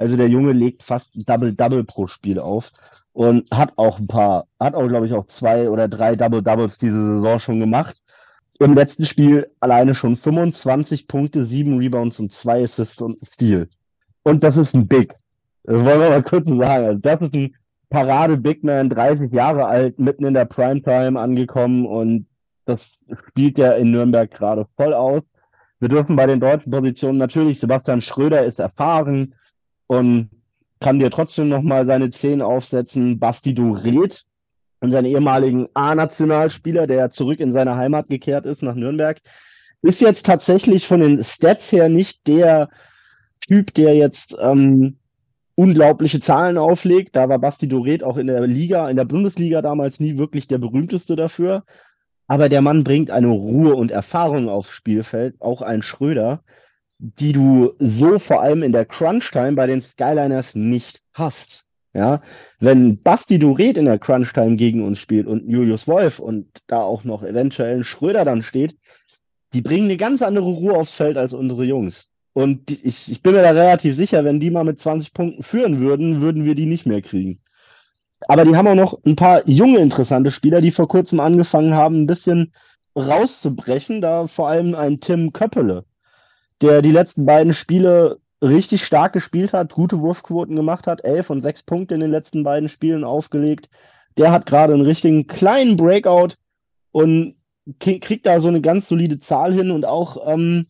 Also 0.00 0.16
der 0.16 0.28
Junge 0.28 0.52
legt 0.52 0.82
fast 0.82 1.28
Double-Double 1.28 1.84
pro 1.84 2.06
Spiel 2.06 2.38
auf 2.38 2.70
und 3.12 3.50
hat 3.50 3.74
auch 3.76 3.98
ein 3.98 4.06
paar, 4.06 4.46
hat 4.58 4.74
auch, 4.74 4.88
glaube 4.88 5.04
ich, 5.04 5.12
auch 5.12 5.26
zwei 5.26 5.68
oder 5.68 5.88
drei 5.88 6.16
Double-Doubles 6.16 6.78
diese 6.78 7.04
Saison 7.04 7.38
schon 7.38 7.60
gemacht. 7.60 8.00
Im 8.58 8.72
letzten 8.72 9.04
Spiel 9.04 9.50
alleine 9.60 9.94
schon 9.94 10.16
25 10.16 11.06
Punkte, 11.06 11.42
sieben 11.42 11.76
Rebounds 11.76 12.18
und 12.18 12.32
zwei 12.32 12.62
Assists 12.62 13.02
und 13.02 13.18
Steal. 13.26 13.68
Und 14.22 14.42
das 14.42 14.56
ist 14.56 14.74
ein 14.74 14.88
Big. 14.88 15.14
Das 15.64 15.74
wollen 15.74 16.00
wir 16.00 16.08
mal 16.08 16.22
kurz 16.22 16.48
sagen. 16.48 16.62
Also 16.62 16.98
das 16.98 17.20
ist 17.20 17.34
ein 17.34 17.54
Parade-Big 17.90 18.64
Man, 18.64 18.88
30 18.88 19.30
Jahre 19.30 19.66
alt, 19.66 19.98
mitten 19.98 20.24
in 20.24 20.32
der 20.32 20.46
Primetime 20.46 21.20
angekommen 21.20 21.84
und 21.84 22.26
das 22.64 22.90
spielt 23.28 23.58
ja 23.58 23.72
in 23.72 23.90
Nürnberg 23.90 24.30
gerade 24.30 24.66
voll 24.78 24.94
aus. 24.94 25.22
Wir 25.78 25.90
dürfen 25.90 26.16
bei 26.16 26.24
den 26.24 26.40
deutschen 26.40 26.72
Positionen 26.72 27.18
natürlich, 27.18 27.60
Sebastian 27.60 28.00
Schröder 28.00 28.46
ist 28.46 28.60
erfahren, 28.60 29.34
und 29.90 30.30
kann 30.78 31.00
dir 31.00 31.10
trotzdem 31.10 31.48
nochmal 31.48 31.84
seine 31.84 32.10
Zehn 32.10 32.42
aufsetzen. 32.42 33.18
Basti 33.18 33.54
Duret, 33.54 34.24
unseren 34.78 35.04
ehemaligen 35.04 35.66
A-Nationalspieler, 35.74 36.86
der 36.86 37.10
zurück 37.10 37.40
in 37.40 37.50
seine 37.50 37.76
Heimat 37.76 38.08
gekehrt 38.08 38.46
ist, 38.46 38.62
nach 38.62 38.76
Nürnberg, 38.76 39.18
ist 39.82 40.00
jetzt 40.00 40.24
tatsächlich 40.24 40.86
von 40.86 41.00
den 41.00 41.24
Stats 41.24 41.72
her 41.72 41.88
nicht 41.88 42.28
der 42.28 42.68
Typ, 43.40 43.74
der 43.74 43.96
jetzt 43.96 44.36
ähm, 44.40 44.98
unglaubliche 45.56 46.20
Zahlen 46.20 46.56
auflegt. 46.56 47.16
Da 47.16 47.28
war 47.28 47.40
Basti 47.40 47.66
Doret 47.66 48.04
auch 48.04 48.16
in 48.16 48.28
der 48.28 48.46
Liga, 48.46 48.88
in 48.88 48.96
der 48.96 49.06
Bundesliga 49.06 49.60
damals 49.60 49.98
nie 49.98 50.18
wirklich 50.18 50.46
der 50.46 50.58
berühmteste 50.58 51.16
dafür. 51.16 51.64
Aber 52.28 52.48
der 52.48 52.62
Mann 52.62 52.84
bringt 52.84 53.10
eine 53.10 53.26
Ruhe 53.26 53.74
und 53.74 53.90
Erfahrung 53.90 54.50
aufs 54.50 54.70
Spielfeld, 54.70 55.34
auch 55.40 55.62
ein 55.62 55.82
Schröder, 55.82 56.44
die 57.00 57.32
du 57.32 57.72
so 57.78 58.18
vor 58.18 58.42
allem 58.42 58.62
in 58.62 58.72
der 58.72 58.84
Crunch-Time 58.84 59.52
bei 59.52 59.66
den 59.66 59.80
Skyliners 59.80 60.54
nicht 60.54 61.00
hast. 61.14 61.64
Ja, 61.92 62.20
wenn 62.60 63.02
Basti 63.02 63.40
Duret 63.40 63.76
in 63.76 63.86
der 63.86 63.98
Crunch-Time 63.98 64.56
gegen 64.56 64.84
uns 64.86 65.00
spielt 65.00 65.26
und 65.26 65.48
Julius 65.48 65.88
Wolf 65.88 66.20
und 66.20 66.46
da 66.68 66.82
auch 66.82 67.02
noch 67.02 67.24
eventuell 67.24 67.78
ein 67.78 67.84
Schröder 67.84 68.24
dann 68.24 68.42
steht, 68.42 68.76
die 69.54 69.62
bringen 69.62 69.86
eine 69.86 69.96
ganz 69.96 70.22
andere 70.22 70.46
Ruhe 70.46 70.76
aufs 70.76 70.94
Feld 70.94 71.16
als 71.16 71.34
unsere 71.34 71.64
Jungs. 71.64 72.08
Und 72.32 72.70
ich, 72.70 73.10
ich 73.10 73.22
bin 73.22 73.32
mir 73.32 73.42
da 73.42 73.50
relativ 73.50 73.96
sicher, 73.96 74.24
wenn 74.24 74.38
die 74.38 74.50
mal 74.50 74.62
mit 74.62 74.78
20 74.78 75.12
Punkten 75.12 75.42
führen 75.42 75.80
würden, 75.80 76.20
würden 76.20 76.44
wir 76.44 76.54
die 76.54 76.66
nicht 76.66 76.86
mehr 76.86 77.02
kriegen. 77.02 77.40
Aber 78.28 78.44
die 78.44 78.54
haben 78.54 78.68
auch 78.68 78.74
noch 78.74 79.04
ein 79.04 79.16
paar 79.16 79.48
junge, 79.48 79.78
interessante 79.78 80.30
Spieler, 80.30 80.60
die 80.60 80.70
vor 80.70 80.86
kurzem 80.86 81.18
angefangen 81.18 81.74
haben, 81.74 82.02
ein 82.02 82.06
bisschen 82.06 82.52
rauszubrechen. 82.94 84.00
Da 84.00 84.28
vor 84.28 84.48
allem 84.48 84.74
ein 84.74 85.00
Tim 85.00 85.32
Köppele, 85.32 85.84
der 86.60 86.82
die 86.82 86.90
letzten 86.90 87.26
beiden 87.26 87.52
Spiele 87.52 88.18
richtig 88.42 88.84
stark 88.84 89.12
gespielt 89.12 89.52
hat, 89.52 89.72
gute 89.72 90.00
Wurfquoten 90.00 90.56
gemacht 90.56 90.86
hat, 90.86 91.04
elf 91.04 91.30
und 91.30 91.40
sechs 91.40 91.62
Punkte 91.62 91.94
in 91.94 92.00
den 92.00 92.10
letzten 92.10 92.42
beiden 92.42 92.68
Spielen 92.68 93.04
aufgelegt. 93.04 93.68
Der 94.16 94.32
hat 94.32 94.46
gerade 94.46 94.72
einen 94.74 94.84
richtigen 94.84 95.26
kleinen 95.26 95.76
Breakout 95.76 96.34
und 96.92 97.36
kriegt 97.78 98.26
da 98.26 98.40
so 98.40 98.48
eine 98.48 98.60
ganz 98.60 98.88
solide 98.88 99.20
Zahl 99.20 99.52
hin 99.52 99.70
und 99.70 99.84
auch 99.84 100.16
ähm, 100.26 100.66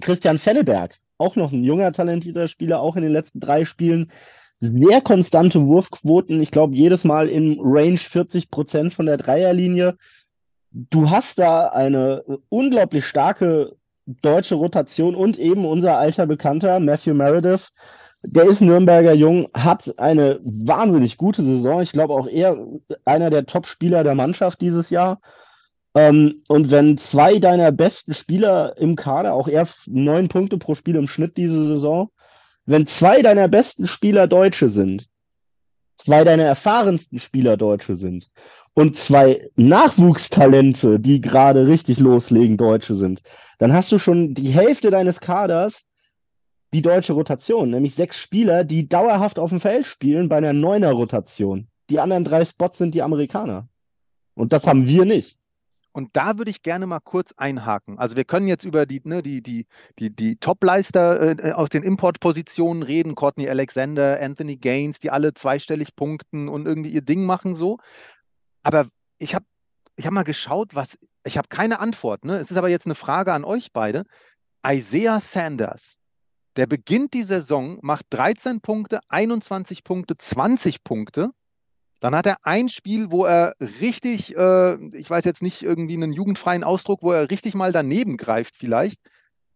Christian 0.00 0.38
Fenneberg, 0.38 0.96
auch 1.18 1.36
noch 1.36 1.52
ein 1.52 1.64
junger, 1.64 1.92
talentierter 1.92 2.48
Spieler, 2.48 2.80
auch 2.80 2.96
in 2.96 3.02
den 3.02 3.12
letzten 3.12 3.40
drei 3.40 3.64
Spielen 3.64 4.10
sehr 4.58 5.00
konstante 5.00 5.66
Wurfquoten. 5.66 6.40
Ich 6.42 6.50
glaube, 6.50 6.76
jedes 6.76 7.04
Mal 7.04 7.28
im 7.28 7.58
Range 7.60 7.96
40 7.96 8.50
Prozent 8.50 8.92
von 8.92 9.06
der 9.06 9.16
Dreierlinie. 9.16 9.96
Du 10.70 11.10
hast 11.10 11.38
da 11.38 11.68
eine 11.68 12.22
unglaublich 12.48 13.04
starke 13.06 13.76
deutsche 14.22 14.54
Rotation 14.54 15.14
und 15.14 15.38
eben 15.38 15.64
unser 15.64 15.96
alter 15.96 16.26
Bekannter 16.26 16.80
Matthew 16.80 17.14
Meredith. 17.14 17.70
Der 18.22 18.44
ist 18.44 18.60
Nürnberger 18.60 19.14
Jung, 19.14 19.48
hat 19.54 19.98
eine 19.98 20.40
wahnsinnig 20.42 21.16
gute 21.16 21.42
Saison. 21.42 21.80
Ich 21.80 21.92
glaube 21.92 22.14
auch 22.14 22.26
eher 22.26 22.56
einer 23.04 23.30
der 23.30 23.46
Top-Spieler 23.46 24.04
der 24.04 24.14
Mannschaft 24.14 24.60
dieses 24.60 24.90
Jahr. 24.90 25.20
Ähm, 25.94 26.42
und 26.48 26.70
wenn 26.70 26.98
zwei 26.98 27.38
deiner 27.38 27.72
besten 27.72 28.14
Spieler 28.14 28.76
im 28.76 28.94
Kader, 28.94 29.34
auch 29.34 29.48
eher 29.48 29.66
neun 29.86 30.28
Punkte 30.28 30.58
pro 30.58 30.74
Spiel 30.74 30.96
im 30.96 31.08
Schnitt 31.08 31.36
diese 31.36 31.66
Saison, 31.66 32.10
wenn 32.66 32.86
zwei 32.86 33.22
deiner 33.22 33.48
besten 33.48 33.86
Spieler 33.86 34.28
Deutsche 34.28 34.68
sind, 34.68 35.08
zwei 35.96 36.24
deiner 36.24 36.44
erfahrensten 36.44 37.18
Spieler 37.18 37.56
Deutsche 37.56 37.96
sind 37.96 38.30
und 38.74 38.96
zwei 38.96 39.48
Nachwuchstalente, 39.56 41.00
die 41.00 41.20
gerade 41.20 41.66
richtig 41.66 41.98
loslegen, 41.98 42.56
Deutsche 42.56 42.94
sind, 42.94 43.22
dann 43.60 43.74
hast 43.74 43.92
du 43.92 43.98
schon 43.98 44.32
die 44.32 44.50
Hälfte 44.50 44.90
deines 44.90 45.20
Kaders 45.20 45.84
die 46.72 46.80
deutsche 46.80 47.12
Rotation, 47.12 47.68
nämlich 47.68 47.94
sechs 47.94 48.18
Spieler, 48.18 48.64
die 48.64 48.88
dauerhaft 48.88 49.38
auf 49.38 49.50
dem 49.50 49.60
Feld 49.60 49.86
spielen 49.86 50.30
bei 50.30 50.38
einer 50.38 50.54
neuner 50.54 50.92
Rotation. 50.92 51.68
Die 51.90 52.00
anderen 52.00 52.24
drei 52.24 52.44
Spots 52.46 52.78
sind 52.78 52.94
die 52.94 53.02
Amerikaner. 53.02 53.68
Und 54.34 54.54
das 54.54 54.66
haben 54.66 54.86
wir 54.86 55.04
nicht. 55.04 55.36
Und 55.92 56.10
da 56.14 56.38
würde 56.38 56.50
ich 56.50 56.62
gerne 56.62 56.86
mal 56.86 57.00
kurz 57.00 57.34
einhaken. 57.36 57.98
Also 57.98 58.16
wir 58.16 58.24
können 58.24 58.46
jetzt 58.46 58.64
über 58.64 58.86
die, 58.86 59.02
ne, 59.04 59.20
die, 59.20 59.42
die, 59.42 59.66
die, 59.98 60.08
die 60.08 60.36
Topleister 60.36 61.38
äh, 61.38 61.52
aus 61.52 61.68
den 61.68 61.82
Importpositionen 61.82 62.82
reden, 62.82 63.14
Courtney 63.14 63.46
Alexander, 63.46 64.18
Anthony 64.22 64.56
Gaines, 64.56 65.00
die 65.00 65.10
alle 65.10 65.34
zweistellig 65.34 65.96
punkten 65.96 66.48
und 66.48 66.66
irgendwie 66.66 66.90
ihr 66.90 67.02
Ding 67.02 67.26
machen 67.26 67.54
so. 67.54 67.76
Aber 68.62 68.86
ich 69.18 69.34
habe 69.34 69.44
ich 69.96 70.06
hab 70.06 70.14
mal 70.14 70.22
geschaut, 70.22 70.74
was 70.74 70.96
ich 71.24 71.38
habe 71.38 71.48
keine 71.48 71.80
Antwort. 71.80 72.24
Ne? 72.24 72.38
Es 72.38 72.50
ist 72.50 72.56
aber 72.56 72.68
jetzt 72.68 72.86
eine 72.86 72.94
Frage 72.94 73.32
an 73.32 73.44
euch 73.44 73.72
beide. 73.72 74.04
Isaiah 74.66 75.20
Sanders, 75.20 75.96
der 76.56 76.66
beginnt 76.66 77.14
die 77.14 77.22
Saison, 77.22 77.78
macht 77.82 78.06
13 78.10 78.60
Punkte, 78.60 79.00
21 79.08 79.84
Punkte, 79.84 80.16
20 80.16 80.84
Punkte. 80.84 81.30
Dann 82.00 82.14
hat 82.14 82.26
er 82.26 82.38
ein 82.42 82.68
Spiel, 82.68 83.10
wo 83.10 83.24
er 83.24 83.54
richtig, 83.60 84.34
äh, 84.36 84.74
ich 84.96 85.08
weiß 85.08 85.24
jetzt 85.24 85.42
nicht 85.42 85.62
irgendwie 85.62 85.94
einen 85.94 86.12
jugendfreien 86.12 86.64
Ausdruck, 86.64 87.02
wo 87.02 87.12
er 87.12 87.30
richtig 87.30 87.54
mal 87.54 87.72
daneben 87.72 88.16
greift 88.16 88.56
vielleicht. 88.56 89.00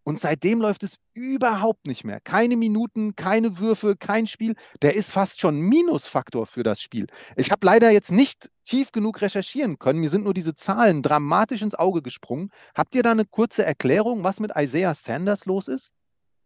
Und 0.04 0.20
seitdem 0.20 0.61
läuft 0.61 0.82
es 0.82 0.96
überhaupt 1.14 1.87
nicht 1.87 2.04
mehr. 2.04 2.20
Keine 2.20 2.56
Minuten, 2.56 3.16
keine 3.16 3.58
Würfe, 3.58 3.96
kein 3.96 4.26
Spiel. 4.26 4.54
Der 4.82 4.94
ist 4.94 5.11
fast 5.11 5.40
schon 5.40 5.58
Minusfaktor 5.58 6.46
für 6.46 6.62
das 6.62 6.82
Spiel. 6.82 7.06
Ich 7.37 7.50
habe 7.50 7.64
leider 7.64 7.90
jetzt 7.90 8.12
nicht 8.12 8.50
tief 8.64 8.92
genug 8.92 9.23
recherchieren 9.23 9.78
können. 9.78 10.00
Mir 10.00 10.11
sind 10.11 10.25
nur 10.25 10.34
diese 10.34 10.54
Zahlen 10.54 11.02
dramatisch 11.02 11.62
ins 11.62 11.75
Auge 11.75 12.02
gesprungen. 12.02 12.50
Habt 12.75 12.94
ihr 12.94 13.02
da 13.02 13.12
eine 13.12 13.25
kurze 13.25 13.64
Erklärung, 13.64 14.25
was 14.25 14.40
mit 14.40 14.52
Isaiah 14.54 14.94
Sanders 14.94 15.46
los 15.46 15.68
ist? 15.68 15.90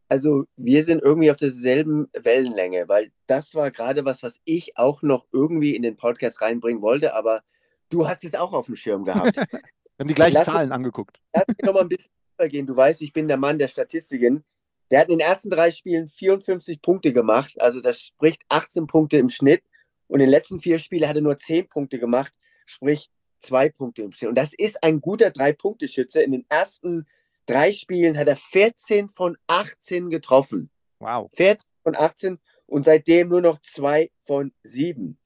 Also 0.09 0.45
wir 0.57 0.85
sind 0.85 1.03
irgendwie 1.03 1.31
auf 1.31 1.37
derselben 1.37 2.09
Wellenlänge, 2.15 2.89
weil 2.89 3.11
das 3.27 3.55
war 3.55 3.71
gerade 3.71 4.05
was, 4.05 4.23
was 4.23 4.39
ich 4.45 4.79
auch 4.79 5.03
noch 5.03 5.27
irgendwie 5.33 5.75
in 5.75 5.83
den 5.83 5.97
Podcast 5.97 6.41
reinbringen 6.41 6.81
wollte, 6.81 7.13
aber 7.13 7.43
du 7.91 8.09
hast 8.09 8.25
es 8.25 8.35
auch 8.35 8.53
auf 8.53 8.67
dem 8.67 8.77
Schirm 8.77 9.05
gehabt. 9.05 9.37
wir 9.37 9.61
haben 9.99 10.09
die 10.09 10.15
gleichen 10.15 10.45
Zahlen 10.45 10.73
angeguckt. 10.73 11.21
Lass 11.35 11.45
mich 11.49 11.59
noch 11.63 11.75
mal 11.75 11.83
ein 11.83 11.89
bisschen 11.89 12.11
gehen. 12.47 12.67
Du 12.67 12.77
weißt, 12.77 13.03
ich 13.03 13.13
bin 13.13 13.27
der 13.27 13.37
Mann 13.37 13.59
der 13.59 13.69
Statistiken. 13.69 14.45
Der 14.91 15.01
hat 15.01 15.09
in 15.09 15.19
den 15.19 15.27
ersten 15.27 15.51
drei 15.51 15.71
Spielen 15.71 16.09
54 16.09 16.81
Punkte 16.81 17.13
gemacht, 17.13 17.61
also 17.61 17.81
das 17.81 18.01
spricht 18.01 18.43
18 18.49 18.87
Punkte 18.87 19.19
im 19.19 19.29
Schnitt. 19.29 19.63
Und 20.07 20.21
in 20.21 20.27
den 20.27 20.31
letzten 20.31 20.61
vier 20.61 20.79
Spielen 20.79 21.09
hat 21.09 21.17
er 21.17 21.23
nur 21.23 21.37
10 21.37 21.69
Punkte 21.69 21.99
gemacht, 21.99 22.33
sprich 22.65 23.11
zwei 23.41 23.69
Punkte 23.69 24.03
im 24.03 24.13
Schnitt. 24.13 24.31
Und 24.31 24.39
das 24.39 24.55
ist 24.55 24.83
ein 24.83 25.01
guter 25.01 25.31
Drei-Punkte-Schütze. 25.31 26.23
In 26.23 26.33
den 26.33 26.47
ersten 26.49 27.07
drei 27.47 27.73
Spielen 27.73 28.17
hat 28.17 28.29
er 28.29 28.37
14 28.37 29.09
von 29.09 29.37
18 29.47 30.11
getroffen. 30.11 30.71
Wow. 31.01 31.31
14 31.35 31.63
von 31.83 31.97
18 31.97 32.39
und 32.67 32.85
seitdem 32.85 33.29
nur 33.29 33.41
noch 33.41 33.59
zwei 33.59 34.11
von 34.25 34.53
sieben. 34.63 35.19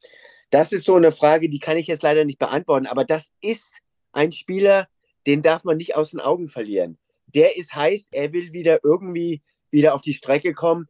Das 0.50 0.72
ist 0.72 0.84
so 0.84 0.96
eine 0.96 1.12
Frage, 1.12 1.48
die 1.48 1.58
kann 1.58 1.76
ich 1.76 1.86
jetzt 1.86 2.02
leider 2.02 2.24
nicht 2.24 2.38
beantworten, 2.38 2.86
aber 2.86 3.04
das 3.04 3.32
ist 3.40 3.74
ein 4.12 4.32
Spieler, 4.32 4.86
den 5.26 5.42
darf 5.42 5.64
man 5.64 5.76
nicht 5.76 5.96
aus 5.96 6.10
den 6.10 6.20
Augen 6.20 6.48
verlieren. 6.48 6.98
Der 7.26 7.56
ist 7.56 7.74
heiß, 7.74 8.08
er 8.12 8.32
will 8.32 8.52
wieder 8.52 8.80
irgendwie 8.82 9.42
wieder 9.70 9.94
auf 9.94 10.02
die 10.02 10.14
Strecke 10.14 10.52
kommen. 10.52 10.88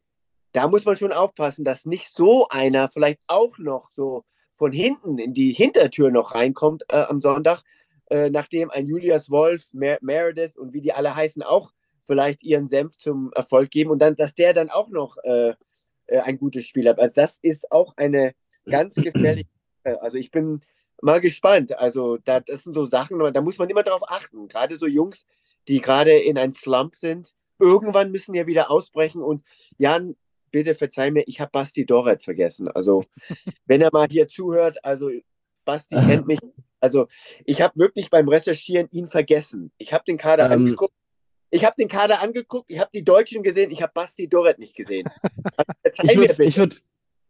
Da 0.51 0.67
muss 0.67 0.85
man 0.85 0.97
schon 0.97 1.13
aufpassen, 1.13 1.65
dass 1.65 1.85
nicht 1.85 2.09
so 2.09 2.47
einer 2.49 2.89
vielleicht 2.89 3.21
auch 3.27 3.57
noch 3.57 3.89
so 3.95 4.23
von 4.51 4.71
hinten 4.71 5.17
in 5.17 5.33
die 5.33 5.51
Hintertür 5.51 6.11
noch 6.11 6.35
reinkommt 6.35 6.83
äh, 6.89 6.97
am 6.97 7.21
Sonntag, 7.21 7.63
äh, 8.11 8.29
nachdem 8.29 8.69
ein 8.69 8.87
Julius 8.87 9.31
Wolf, 9.31 9.73
Mer 9.73 9.97
Meredith 10.01 10.55
und 10.57 10.73
wie 10.73 10.81
die 10.81 10.93
alle 10.93 11.15
heißen, 11.15 11.41
auch 11.41 11.71
vielleicht 12.05 12.43
ihren 12.43 12.67
Senf 12.67 12.97
zum 12.97 13.31
Erfolg 13.33 13.71
geben 13.71 13.89
und 13.89 13.99
dann, 13.99 14.15
dass 14.15 14.35
der 14.35 14.53
dann 14.53 14.69
auch 14.69 14.89
noch 14.89 15.17
äh, 15.23 15.53
äh 16.07 16.19
ein 16.19 16.37
gutes 16.37 16.65
Spiel 16.65 16.87
hat. 16.87 16.99
Also 16.99 17.13
das 17.15 17.39
ist 17.41 17.71
auch 17.71 17.93
eine 17.97 18.33
ganz 18.65 18.95
gefährliche. 18.95 19.49
Also 19.83 20.17
ich 20.17 20.29
bin 20.29 20.61
mal 21.03 21.21
gespannt. 21.21 21.77
Also 21.77 22.17
da, 22.17 22.39
das 22.39 22.63
sind 22.63 22.73
so 22.73 22.85
Sachen, 22.85 23.19
da 23.33 23.41
muss 23.41 23.57
man 23.57 23.69
immer 23.69 23.83
darauf 23.83 24.09
achten. 24.09 24.47
Gerade 24.47 24.77
so 24.77 24.87
Jungs, 24.87 25.25
die 25.67 25.81
gerade 25.81 26.13
in 26.13 26.37
einem 26.37 26.53
Slump 26.53 26.95
sind, 26.95 27.33
irgendwann 27.59 28.11
müssen 28.11 28.33
ja 28.33 28.47
wieder 28.47 28.71
ausbrechen. 28.71 29.21
Und 29.21 29.45
Jan, 29.77 30.15
bitte 30.51 30.75
verzeih 30.75 31.11
mir, 31.11 31.23
ich 31.27 31.39
habe 31.39 31.51
Basti 31.51 31.85
Doret 31.85 32.23
vergessen. 32.23 32.67
Also 32.69 33.03
wenn 33.65 33.81
er 33.81 33.89
mal 33.91 34.07
hier 34.09 34.27
zuhört, 34.27 34.83
also 34.83 35.11
Basti 35.65 35.95
kennt 35.95 36.27
mich. 36.27 36.39
Also 36.79 37.07
ich 37.45 37.61
habe 37.61 37.77
wirklich 37.79 38.09
beim 38.09 38.27
Recherchieren 38.27 38.87
ihn 38.91 39.07
vergessen. 39.07 39.71
Ich 39.77 39.93
habe 39.93 40.03
den 40.05 40.17
Kader 40.17 40.45
ähm, 40.45 40.51
angeguckt. 40.53 40.93
Ich 41.49 41.63
habe 41.63 41.75
den 41.77 41.87
Kader 41.87 42.19
angeguckt, 42.21 42.71
ich 42.71 42.79
habe 42.79 42.89
die 42.91 43.03
Deutschen 43.03 43.43
gesehen, 43.43 43.69
ich 43.69 43.83
habe 43.83 43.91
Basti 43.93 44.27
Doret 44.27 44.57
nicht 44.57 44.75
gesehen. 44.75 45.07
Also, 45.85 46.03
ich 46.03 46.17
würde 46.17 46.43
ich 46.45 46.57
würd, 46.57 46.83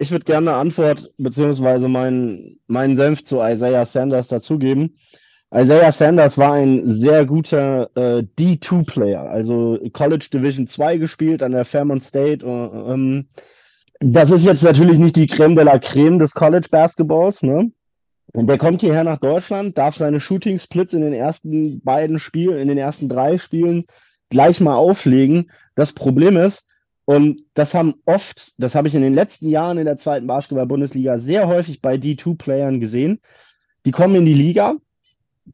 ich 0.04 0.12
würd 0.12 0.26
gerne 0.26 0.52
eine 0.52 0.60
Antwort 0.60 1.12
beziehungsweise 1.18 1.88
meinen 1.88 2.60
mein 2.68 2.98
Senf 2.98 3.24
zu 3.24 3.42
Isaiah 3.42 3.86
Sanders 3.86 4.28
dazugeben. 4.28 4.98
Isaiah 5.54 5.92
Sanders 5.92 6.38
war 6.38 6.54
ein 6.54 6.96
sehr 6.96 7.26
guter 7.26 7.90
äh, 7.96 8.24
D2-Player, 8.38 9.22
also 9.22 9.80
College 9.94 10.28
Division 10.34 10.68
2 10.68 10.98
gespielt 10.98 11.42
an 11.42 11.52
der 11.54 11.64
Fairmont 11.66 12.04
State. 12.04 12.46
Uh, 12.46 12.92
ähm, 12.92 13.28
das 14.00 14.32
ist 14.32 14.46
jetzt 14.46 14.64
natürlich 14.64 15.00
nicht 15.00 15.16
die 15.16 15.28
Creme 15.28 15.56
de 15.56 15.64
la 15.64 15.80
Creme 15.80 16.20
des 16.20 16.34
College 16.34 16.68
Basketballs, 16.70 17.44
ne? 17.44 17.72
Und 18.34 18.48
der 18.48 18.58
kommt 18.58 18.82
hierher 18.82 19.04
nach 19.04 19.20
Deutschland, 19.20 19.78
darf 19.78 19.96
seine 19.96 20.20
Shooting 20.20 20.58
Splits 20.58 20.94
in 20.94 21.02
den 21.02 21.14
ersten 21.14 21.82
beiden 21.82 22.18
Spielen, 22.18 22.58
in 22.58 22.68
den 22.68 22.80
ersten 22.80 23.08
drei 23.08 23.38
Spielen 23.38 23.86
gleich 24.30 24.60
mal 24.60 24.76
auflegen. 24.76 25.52
Das 25.76 25.94
Problem 25.94 26.36
ist, 26.36 26.66
und 27.06 27.42
das 27.54 27.74
haben 27.74 27.96
oft, 28.06 28.54
das 28.58 28.76
habe 28.76 28.88
ich 28.88 28.96
in 28.96 29.02
den 29.02 29.14
letzten 29.14 29.50
Jahren 29.50 29.78
in 29.78 29.86
der 29.86 29.98
zweiten 29.98 30.28
Basketball-Bundesliga 30.28 31.20
sehr 31.20 31.48
häufig 31.48 31.82
bei 31.82 31.96
D2-Playern 31.96 32.80
gesehen. 32.80 33.20
Die 33.86 33.92
kommen 33.92 34.16
in 34.16 34.26
die 34.26 34.34
Liga, 34.34 34.76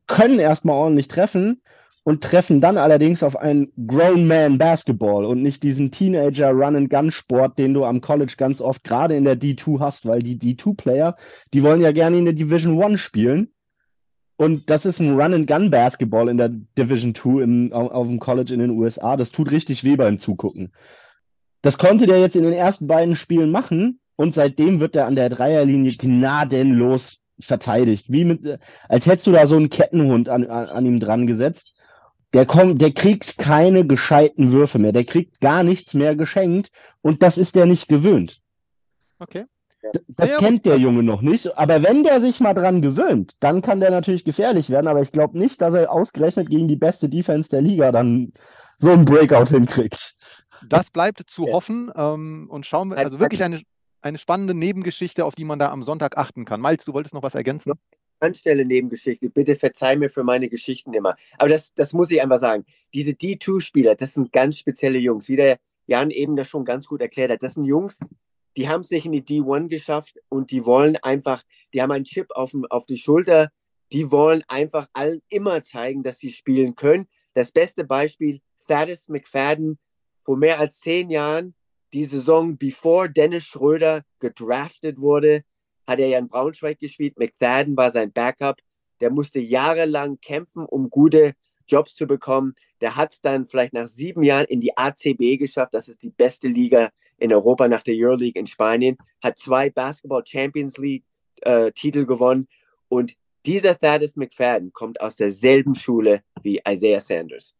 können 0.05 0.37
erstmal 0.37 0.75
ordentlich 0.75 1.07
treffen 1.07 1.61
und 2.03 2.23
treffen 2.23 2.61
dann 2.61 2.77
allerdings 2.77 3.23
auf 3.23 3.35
einen 3.35 3.71
Grown 3.87 4.27
Man 4.27 4.59
Basketball 4.59 5.25
und 5.25 5.41
nicht 5.41 5.63
diesen 5.63 5.91
Teenager 5.91 6.51
Run 6.51 6.75
and 6.75 6.89
Gun 6.89 7.09
Sport, 7.09 7.57
den 7.57 7.73
du 7.73 7.83
am 7.83 8.01
College 8.01 8.35
ganz 8.37 8.61
oft 8.61 8.83
gerade 8.83 9.15
in 9.15 9.23
der 9.23 9.39
D2 9.39 9.79
hast, 9.79 10.05
weil 10.05 10.21
die 10.21 10.37
D2 10.37 10.75
Player, 10.75 11.17
die 11.53 11.63
wollen 11.63 11.81
ja 11.81 11.91
gerne 11.91 12.19
in 12.19 12.25
der 12.25 12.35
Division 12.35 12.81
1 12.81 12.99
spielen. 12.99 13.51
Und 14.37 14.69
das 14.69 14.85
ist 14.85 14.99
ein 14.99 15.19
Run 15.19 15.33
and 15.33 15.47
Gun 15.47 15.69
Basketball 15.69 16.29
in 16.29 16.37
der 16.37 16.49
Division 16.49 17.13
2 17.13 17.41
im, 17.41 17.73
auf, 17.73 17.91
auf 17.91 18.07
dem 18.07 18.19
College 18.19 18.53
in 18.53 18.59
den 18.59 18.69
USA. 18.69 19.17
Das 19.17 19.31
tut 19.31 19.51
richtig 19.51 19.83
weh 19.83 19.95
beim 19.95 20.19
Zugucken. 20.19 20.71
Das 21.61 21.77
konnte 21.77 22.05
der 22.05 22.19
jetzt 22.19 22.35
in 22.35 22.43
den 22.43 22.53
ersten 22.53 22.87
beiden 22.87 23.15
Spielen 23.15 23.51
machen 23.51 23.99
und 24.15 24.35
seitdem 24.35 24.79
wird 24.79 24.95
er 24.95 25.05
an 25.05 25.15
der 25.15 25.29
Dreierlinie 25.29 25.95
gnadenlos 25.97 27.21
verteidigt. 27.39 28.05
Wie 28.09 28.25
mit, 28.25 28.59
als 28.87 29.05
hättest 29.05 29.27
du 29.27 29.31
da 29.31 29.45
so 29.47 29.55
einen 29.55 29.69
Kettenhund 29.69 30.29
an, 30.29 30.45
an, 30.45 30.67
an 30.67 30.85
ihm 30.85 30.99
dran 30.99 31.27
gesetzt. 31.27 31.75
Der 32.33 32.45
kommt, 32.45 32.79
der 32.81 32.91
kriegt 32.91 33.37
keine 33.37 33.87
gescheiten 33.87 34.51
Würfe 34.51 34.77
mehr. 34.77 34.91
Der 34.91 35.03
kriegt 35.03 35.41
gar 35.41 35.63
nichts 35.63 35.93
mehr 35.93 36.15
geschenkt 36.15 36.69
und 37.01 37.23
das 37.23 37.37
ist 37.37 37.55
der 37.55 37.65
nicht 37.65 37.87
gewöhnt. 37.87 38.39
Okay. 39.17 39.45
Das 40.09 40.29
ja, 40.29 40.37
kennt 40.37 40.65
der 40.65 40.77
Junge 40.77 41.03
noch 41.03 41.21
nicht. 41.21 41.57
Aber 41.57 41.81
wenn 41.81 42.03
der 42.03 42.19
sich 42.19 42.39
mal 42.39 42.53
dran 42.53 42.81
gewöhnt, 42.81 43.33
dann 43.39 43.61
kann 43.61 43.79
der 43.79 43.91
natürlich 43.91 44.25
gefährlich 44.25 44.69
werden. 44.69 44.87
Aber 44.87 45.01
ich 45.01 45.11
glaube 45.11 45.39
nicht, 45.39 45.61
dass 45.61 45.73
er 45.73 45.91
ausgerechnet 45.91 46.49
gegen 46.49 46.67
die 46.67 46.75
beste 46.75 47.09
Defense 47.09 47.49
der 47.49 47.61
Liga 47.61 47.91
dann 47.91 48.33
so 48.79 48.91
einen 48.91 49.05
Breakout 49.05 49.49
hinkriegt. 49.49 50.15
Das 50.67 50.91
bleibt 50.91 51.23
zu 51.27 51.47
hoffen 51.47 51.91
ähm, 51.95 52.47
und 52.49 52.65
schauen 52.65 52.89
wir, 52.89 52.97
also 52.97 53.19
wirklich 53.19 53.43
eine, 53.43 53.61
eine 54.01 54.17
spannende 54.17 54.53
Nebengeschichte, 54.53 55.25
auf 55.25 55.35
die 55.35 55.45
man 55.45 55.59
da 55.59 55.71
am 55.71 55.83
Sonntag 55.83 56.17
achten 56.17 56.45
kann. 56.45 56.61
Miles, 56.61 56.85
du 56.85 56.93
wolltest 56.93 57.13
noch 57.13 57.23
was 57.23 57.35
ergänzen? 57.35 57.73
Anstelle 58.19 58.65
Nebengeschichte. 58.65 59.29
Bitte 59.29 59.55
verzeih 59.55 59.95
mir 59.95 60.09
für 60.09 60.23
meine 60.23 60.49
Geschichten 60.49 60.93
immer. 60.93 61.15
Aber 61.37 61.49
das, 61.49 61.73
das 61.73 61.93
muss 61.93 62.11
ich 62.11 62.21
einfach 62.21 62.39
sagen. 62.39 62.65
Diese 62.93 63.11
D2-Spieler, 63.11 63.95
das 63.95 64.13
sind 64.13 64.31
ganz 64.33 64.57
spezielle 64.57 64.99
Jungs. 64.99 65.29
Wie 65.29 65.37
der 65.37 65.57
Jan 65.87 66.11
eben 66.11 66.35
das 66.35 66.47
schon 66.47 66.65
ganz 66.65 66.87
gut 66.87 67.01
erklärt 67.01 67.31
hat. 67.31 67.41
Das 67.41 67.53
sind 67.53 67.65
Jungs, 67.65 67.99
die 68.57 68.67
haben 68.69 68.81
es 68.81 68.91
nicht 68.91 69.05
in 69.05 69.11
die 69.11 69.23
D1 69.23 69.69
geschafft 69.69 70.19
und 70.29 70.51
die 70.51 70.65
wollen 70.65 70.97
einfach, 70.97 71.43
die 71.73 71.81
haben 71.81 71.91
einen 71.91 72.05
Chip 72.05 72.29
auf, 72.31 72.51
auf 72.69 72.85
die 72.85 72.97
Schulter. 72.97 73.49
Die 73.91 74.11
wollen 74.11 74.43
einfach 74.47 74.87
allen 74.93 75.21
immer 75.29 75.63
zeigen, 75.63 76.03
dass 76.03 76.19
sie 76.19 76.29
spielen 76.29 76.75
können. 76.75 77.07
Das 77.33 77.51
beste 77.51 77.85
Beispiel, 77.85 78.39
Thaddeus 78.67 79.09
McFadden, 79.09 79.79
vor 80.29 80.37
mehr 80.37 80.59
als 80.59 80.79
zehn 80.79 81.09
Jahren 81.09 81.55
die 81.91 82.05
Saison, 82.05 82.55
bevor 82.55 83.07
Dennis 83.09 83.45
Schröder 83.45 84.03
gedraftet 84.19 85.01
wurde, 85.01 85.43
hat 85.87 85.97
er 85.97 86.07
ja 86.07 86.19
in 86.19 86.27
Braunschweig 86.27 86.77
gespielt. 86.77 87.17
McFadden 87.17 87.75
war 87.75 87.89
sein 87.89 88.11
Backup. 88.11 88.57
Der 89.01 89.09
musste 89.09 89.39
jahrelang 89.39 90.19
kämpfen, 90.21 90.67
um 90.67 90.91
gute 90.91 91.33
Jobs 91.67 91.95
zu 91.95 92.05
bekommen. 92.05 92.53
Der 92.79 92.95
hat 92.95 93.13
es 93.13 93.21
dann 93.21 93.47
vielleicht 93.47 93.73
nach 93.73 93.87
sieben 93.87 94.21
Jahren 94.21 94.45
in 94.45 94.61
die 94.61 94.77
ACB 94.77 95.39
geschafft. 95.39 95.73
Das 95.73 95.87
ist 95.87 96.03
die 96.03 96.11
beste 96.11 96.47
Liga 96.47 96.91
in 97.17 97.33
Europa 97.33 97.67
nach 97.67 97.81
der 97.81 97.95
Euroleague 97.97 98.39
in 98.39 98.45
Spanien. 98.45 98.97
Hat 99.23 99.39
zwei 99.39 99.71
Basketball 99.71 100.23
Champions 100.23 100.77
League 100.77 101.05
äh, 101.41 101.71
Titel 101.71 102.05
gewonnen. 102.05 102.47
Und 102.87 103.15
dieser 103.47 103.75
Thaddeus 103.75 104.15
McFadden 104.15 104.73
kommt 104.73 105.01
aus 105.01 105.15
derselben 105.15 105.73
Schule 105.73 106.21
wie 106.43 106.61
Isaiah 106.67 107.01
Sanders. 107.01 107.55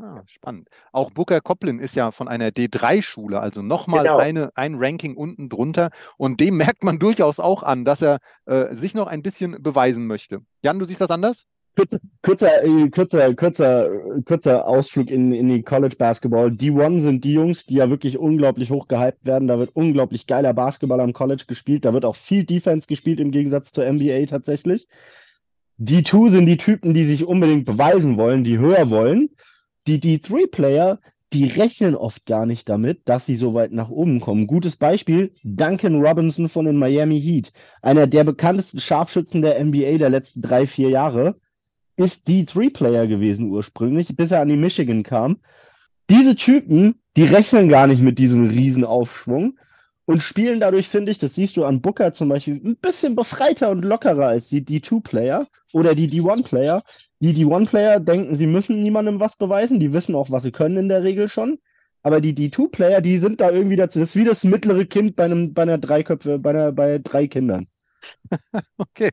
Ah, 0.00 0.22
spannend. 0.26 0.68
Auch 0.92 1.10
Booker 1.10 1.40
Coplin 1.40 1.80
ist 1.80 1.96
ja 1.96 2.12
von 2.12 2.28
einer 2.28 2.50
D3-Schule, 2.50 3.40
also 3.40 3.62
nochmal 3.62 4.04
genau. 4.04 4.18
eine, 4.18 4.50
ein 4.54 4.76
Ranking 4.76 5.16
unten 5.16 5.48
drunter. 5.48 5.90
Und 6.16 6.38
dem 6.38 6.56
merkt 6.56 6.84
man 6.84 6.98
durchaus 7.00 7.40
auch 7.40 7.64
an, 7.64 7.84
dass 7.84 8.00
er 8.00 8.18
äh, 8.46 8.72
sich 8.74 8.94
noch 8.94 9.08
ein 9.08 9.22
bisschen 9.22 9.60
beweisen 9.60 10.06
möchte. 10.06 10.40
Jan, 10.62 10.78
du 10.78 10.84
siehst 10.84 11.00
das 11.00 11.10
anders? 11.10 11.46
Kürzer, 11.74 11.98
kürzer, 12.22 12.64
äh, 12.64 12.88
kürzer, 12.90 13.34
kürzer, 13.34 13.90
kürzer 14.24 14.68
Ausflug 14.68 15.10
in, 15.10 15.32
in 15.32 15.48
die 15.48 15.62
College 15.62 15.96
Basketball. 15.96 16.48
D1 16.48 17.00
sind 17.00 17.24
die 17.24 17.32
Jungs, 17.32 17.66
die 17.66 17.74
ja 17.74 17.90
wirklich 17.90 18.18
unglaublich 18.18 18.70
hoch 18.70 18.86
gehypt 18.86 19.26
werden. 19.26 19.48
Da 19.48 19.58
wird 19.58 19.74
unglaublich 19.74 20.28
geiler 20.28 20.54
Basketball 20.54 21.00
am 21.00 21.12
College 21.12 21.44
gespielt. 21.48 21.84
Da 21.84 21.92
wird 21.92 22.04
auch 22.04 22.16
viel 22.16 22.44
Defense 22.44 22.86
gespielt 22.86 23.18
im 23.18 23.32
Gegensatz 23.32 23.72
zur 23.72 23.90
NBA 23.90 24.26
tatsächlich. 24.26 24.86
D2 25.80 26.30
sind 26.30 26.46
die 26.46 26.56
Typen, 26.56 26.94
die 26.94 27.04
sich 27.04 27.24
unbedingt 27.24 27.64
beweisen 27.64 28.16
wollen, 28.16 28.44
die 28.44 28.58
höher 28.58 28.90
wollen 28.90 29.30
die, 29.88 30.00
die 30.00 30.20
Three-Player, 30.20 31.00
die 31.32 31.46
rechnen 31.46 31.94
oft 31.94 32.24
gar 32.26 32.46
nicht 32.46 32.68
damit, 32.68 33.00
dass 33.06 33.26
sie 33.26 33.34
so 33.34 33.54
weit 33.54 33.72
nach 33.72 33.90
oben 33.90 34.20
kommen. 34.20 34.46
Gutes 34.46 34.76
Beispiel, 34.76 35.32
Duncan 35.42 36.00
Robinson 36.00 36.48
von 36.48 36.64
den 36.64 36.76
Miami 36.76 37.20
Heat. 37.20 37.52
Einer 37.82 38.06
der 38.06 38.24
bekanntesten 38.24 38.80
Scharfschützen 38.80 39.42
der 39.42 39.62
NBA 39.62 39.98
der 39.98 40.10
letzten 40.10 40.42
drei, 40.42 40.66
vier 40.66 40.90
Jahre. 40.90 41.36
Ist 41.96 42.28
die 42.28 42.44
Three-Player 42.44 43.06
gewesen 43.08 43.50
ursprünglich, 43.50 44.14
bis 44.16 44.30
er 44.30 44.40
an 44.40 44.48
die 44.48 44.56
Michigan 44.56 45.02
kam. 45.02 45.38
Diese 46.08 46.36
Typen, 46.36 47.00
die 47.16 47.24
rechnen 47.24 47.68
gar 47.68 47.86
nicht 47.86 48.00
mit 48.00 48.18
diesem 48.18 48.48
Riesenaufschwung 48.48 49.58
und 50.06 50.22
spielen 50.22 50.60
dadurch, 50.60 50.88
finde 50.88 51.10
ich, 51.10 51.18
das 51.18 51.34
siehst 51.34 51.56
du 51.56 51.64
an 51.64 51.82
Booker 51.82 52.14
zum 52.14 52.30
Beispiel, 52.30 52.54
ein 52.64 52.76
bisschen 52.76 53.14
befreiter 53.14 53.70
und 53.70 53.84
lockerer 53.84 54.28
als 54.28 54.48
die 54.48 54.64
D2-Player 54.64 55.46
oder 55.74 55.94
die 55.94 56.08
D1-Player. 56.08 56.82
Die 57.20 57.34
D1-Player 57.34 58.00
denken, 58.00 58.36
sie 58.36 58.46
müssen 58.46 58.82
niemandem 58.82 59.20
was 59.20 59.36
beweisen, 59.36 59.80
die 59.80 59.92
wissen 59.92 60.14
auch, 60.14 60.30
was 60.30 60.44
sie 60.44 60.52
können 60.52 60.76
in 60.76 60.88
der 60.88 61.02
Regel 61.02 61.28
schon. 61.28 61.58
Aber 62.02 62.20
die 62.20 62.34
D2-Player, 62.34 63.00
die 63.00 63.18
sind 63.18 63.40
da 63.40 63.50
irgendwie 63.50 63.76
dazu. 63.76 63.98
Das 63.98 64.10
ist 64.10 64.16
wie 64.16 64.24
das 64.24 64.44
mittlere 64.44 64.84
Kind 64.84 65.16
bei 65.16 65.24
einem, 65.24 65.52
bei 65.52 65.62
einer 65.62 65.78
Dreiköpfe, 65.78 66.38
bei 66.38 66.50
einer, 66.50 66.72
bei 66.72 66.98
drei 66.98 67.26
Kindern. 67.26 67.66
okay. 68.78 69.10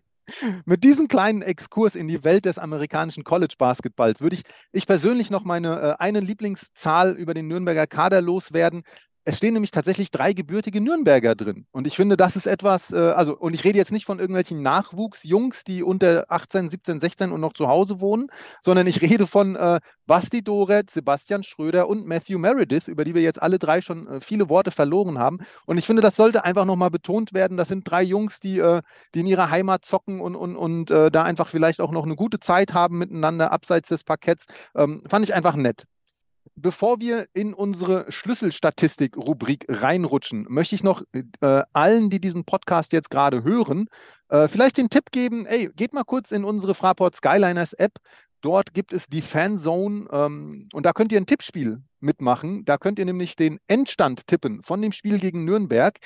Mit 0.66 0.84
diesem 0.84 1.08
kleinen 1.08 1.42
Exkurs 1.42 1.96
in 1.96 2.08
die 2.08 2.24
Welt 2.24 2.46
des 2.46 2.58
amerikanischen 2.58 3.24
College 3.24 3.56
Basketballs 3.58 4.22
würde 4.22 4.36
ich, 4.36 4.44
ich 4.72 4.88
persönlich 4.88 5.30
noch 5.30 5.44
meine 5.44 5.80
äh, 5.80 5.96
eine 6.00 6.20
Lieblingszahl 6.20 7.14
über 7.14 7.34
den 7.34 7.48
Nürnberger 7.48 7.86
Kader 7.86 8.22
loswerden. 8.22 8.84
Es 9.28 9.38
stehen 9.38 9.54
nämlich 9.54 9.72
tatsächlich 9.72 10.12
drei 10.12 10.34
gebürtige 10.34 10.80
Nürnberger 10.80 11.34
drin. 11.34 11.66
Und 11.72 11.88
ich 11.88 11.96
finde, 11.96 12.16
das 12.16 12.36
ist 12.36 12.46
etwas, 12.46 12.92
äh, 12.92 12.98
also, 12.98 13.36
und 13.36 13.56
ich 13.56 13.64
rede 13.64 13.80
jetzt 13.80 13.92
nicht 13.92 14.06
von 14.06 14.20
irgendwelchen 14.20 14.62
Nachwuchsjungs, 14.62 15.64
die 15.64 15.82
unter 15.82 16.26
18, 16.30 16.70
17, 16.70 17.00
16 17.00 17.32
und 17.32 17.42
noch 17.42 17.54
zu 17.54 17.68
Hause 17.68 18.00
wohnen, 18.00 18.28
sondern 18.62 18.86
ich 18.86 19.02
rede 19.02 19.26
von 19.26 19.56
äh, 19.56 19.80
Basti 20.06 20.44
Doret, 20.44 20.92
Sebastian 20.92 21.42
Schröder 21.42 21.88
und 21.90 22.06
Matthew 22.06 22.38
Meredith, 22.38 22.88
über 22.88 23.04
die 23.04 23.16
wir 23.16 23.24
jetzt 23.24 23.42
alle 23.42 23.58
drei 23.58 23.82
schon 23.82 24.08
äh, 24.08 24.22
viele 24.22 24.48
Worte 24.48 24.70
verloren 24.70 25.18
haben. 25.18 25.40
Und 25.66 25.80
ich 25.80 25.88
finde, 25.88 26.04
das 26.04 26.16
sollte 26.16 26.44
einfach 26.44 26.66
nochmal 26.66 26.92
betont 26.92 27.34
werden. 27.34 27.58
Das 27.58 27.70
sind 27.70 27.90
drei 27.90 28.04
Jungs, 28.04 28.40
die, 28.40 28.60
äh, 28.60 28.84
die 29.16 29.22
in 29.22 29.26
ihrer 29.26 29.50
Heimat 29.50 29.86
zocken 29.86 30.22
und, 30.22 30.36
und, 30.36 30.56
und 30.56 30.92
äh, 30.92 31.10
da 31.10 31.24
einfach 31.24 31.50
vielleicht 31.50 31.82
auch 31.82 31.92
noch 31.92 32.06
eine 32.06 32.16
gute 32.16 32.40
Zeit 32.40 32.76
haben 32.76 33.00
miteinander 33.00 33.52
abseits 33.52 33.90
des 33.90 34.04
Parketts. 34.04 34.46
Ähm, 34.76 35.02
fand 35.08 35.26
ich 35.26 35.34
einfach 35.34 35.56
nett. 35.56 35.86
Bevor 36.58 37.02
wir 37.02 37.28
in 37.34 37.54
unsere 37.54 38.10
Schlüsselstatistik-Rubrik 38.10 39.66
reinrutschen, 39.68 40.46
möchte 40.50 40.76
ich 40.76 40.84
noch 40.84 41.04
äh, 41.12 41.64
allen, 41.74 42.10
die 42.10 42.22
diesen 42.22 42.46
Podcast 42.46 42.94
jetzt 42.94 43.10
gerade 43.10 43.44
hören, 43.44 43.88
äh, 44.30 44.48
vielleicht 44.48 44.78
den 44.78 44.90
Tipp 44.90 45.12
geben, 45.12 45.46
ey, 45.46 45.70
geht 45.76 45.94
mal 45.94 46.06
kurz 46.06 46.32
in 46.32 46.46
unsere 46.46 46.74
Fraport 46.74 47.16
Skyliners 47.16 47.74
App. 47.74 47.98
Dort 48.40 48.74
gibt 48.74 48.94
es 48.94 49.08
die 49.08 49.22
Fanzone 49.22 50.08
ähm, 50.12 50.70
und 50.72 50.86
da 50.86 50.94
könnt 50.94 51.12
ihr 51.12 51.20
ein 51.20 51.26
Tippspiel 51.26 51.82
mitmachen. 52.00 52.64
Da 52.64 52.78
könnt 52.78 53.00
ihr 53.00 53.06
nämlich 53.06 53.36
den 53.36 53.60
Endstand 53.68 54.28
tippen 54.28 54.64
von 54.64 54.82
dem 54.82 54.94
Spiel 54.94 55.20
gegen 55.20 55.44
Nürnberg. 55.44 55.98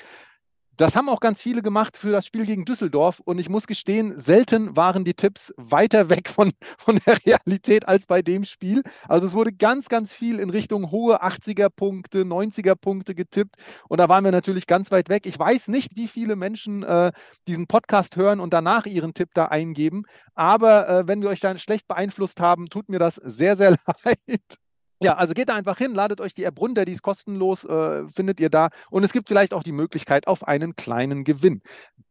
Das 0.80 0.96
haben 0.96 1.10
auch 1.10 1.20
ganz 1.20 1.42
viele 1.42 1.60
gemacht 1.60 1.98
für 1.98 2.10
das 2.10 2.24
Spiel 2.24 2.46
gegen 2.46 2.64
Düsseldorf. 2.64 3.20
Und 3.20 3.38
ich 3.38 3.50
muss 3.50 3.66
gestehen, 3.66 4.18
selten 4.18 4.76
waren 4.76 5.04
die 5.04 5.12
Tipps 5.12 5.52
weiter 5.58 6.08
weg 6.08 6.30
von, 6.30 6.52
von 6.78 6.98
der 7.06 7.18
Realität 7.26 7.86
als 7.86 8.06
bei 8.06 8.22
dem 8.22 8.46
Spiel. 8.46 8.82
Also 9.06 9.26
es 9.26 9.34
wurde 9.34 9.52
ganz, 9.52 9.90
ganz 9.90 10.14
viel 10.14 10.38
in 10.38 10.48
Richtung 10.48 10.90
hohe 10.90 11.22
80er-Punkte, 11.22 12.22
90er-Punkte 12.22 13.14
getippt. 13.14 13.56
Und 13.88 13.98
da 13.98 14.08
waren 14.08 14.24
wir 14.24 14.32
natürlich 14.32 14.66
ganz 14.66 14.90
weit 14.90 15.10
weg. 15.10 15.26
Ich 15.26 15.38
weiß 15.38 15.68
nicht, 15.68 15.96
wie 15.96 16.08
viele 16.08 16.34
Menschen 16.34 16.82
äh, 16.82 17.12
diesen 17.46 17.66
Podcast 17.66 18.16
hören 18.16 18.40
und 18.40 18.54
danach 18.54 18.86
ihren 18.86 19.12
Tipp 19.12 19.30
da 19.34 19.46
eingeben. 19.46 20.04
Aber 20.34 20.88
äh, 20.88 21.06
wenn 21.06 21.20
wir 21.20 21.28
euch 21.28 21.40
da 21.40 21.58
schlecht 21.58 21.88
beeinflusst 21.88 22.40
haben, 22.40 22.70
tut 22.70 22.88
mir 22.88 22.98
das 22.98 23.16
sehr, 23.16 23.54
sehr 23.54 23.70
leid. 24.04 24.58
Ja, 25.02 25.14
also 25.14 25.32
geht 25.32 25.48
da 25.48 25.54
einfach 25.54 25.78
hin, 25.78 25.94
ladet 25.94 26.20
euch 26.20 26.34
die 26.34 26.44
App 26.44 26.60
runter, 26.60 26.84
die 26.84 26.92
ist 26.92 27.02
kostenlos, 27.02 27.64
äh, 27.64 28.06
findet 28.08 28.38
ihr 28.38 28.50
da. 28.50 28.68
Und 28.90 29.02
es 29.02 29.12
gibt 29.12 29.28
vielleicht 29.28 29.54
auch 29.54 29.62
die 29.62 29.72
Möglichkeit 29.72 30.26
auf 30.26 30.46
einen 30.46 30.76
kleinen 30.76 31.24
Gewinn. 31.24 31.62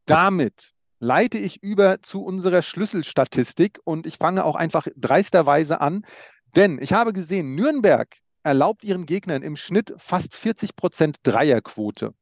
Damit 0.06 0.72
leite 1.00 1.38
ich 1.38 1.62
über 1.62 2.02
zu 2.02 2.24
unserer 2.24 2.64
Schlüsselstatistik 2.64 3.80
und 3.84 4.08
ich 4.08 4.18
fange 4.18 4.44
auch 4.44 4.56
einfach 4.56 4.88
dreisterweise 4.96 5.82
an, 5.82 6.04
denn 6.56 6.80
ich 6.82 6.92
habe 6.94 7.14
gesehen, 7.14 7.54
Nürnberg 7.54 8.08
erlaubt 8.44 8.84
ihren 8.84 9.06
Gegnern 9.06 9.44
im 9.44 9.56
Schnitt 9.56 9.94
fast 9.98 10.34
40 10.34 10.76
Prozent 10.76 11.18
Dreierquote. 11.24 12.14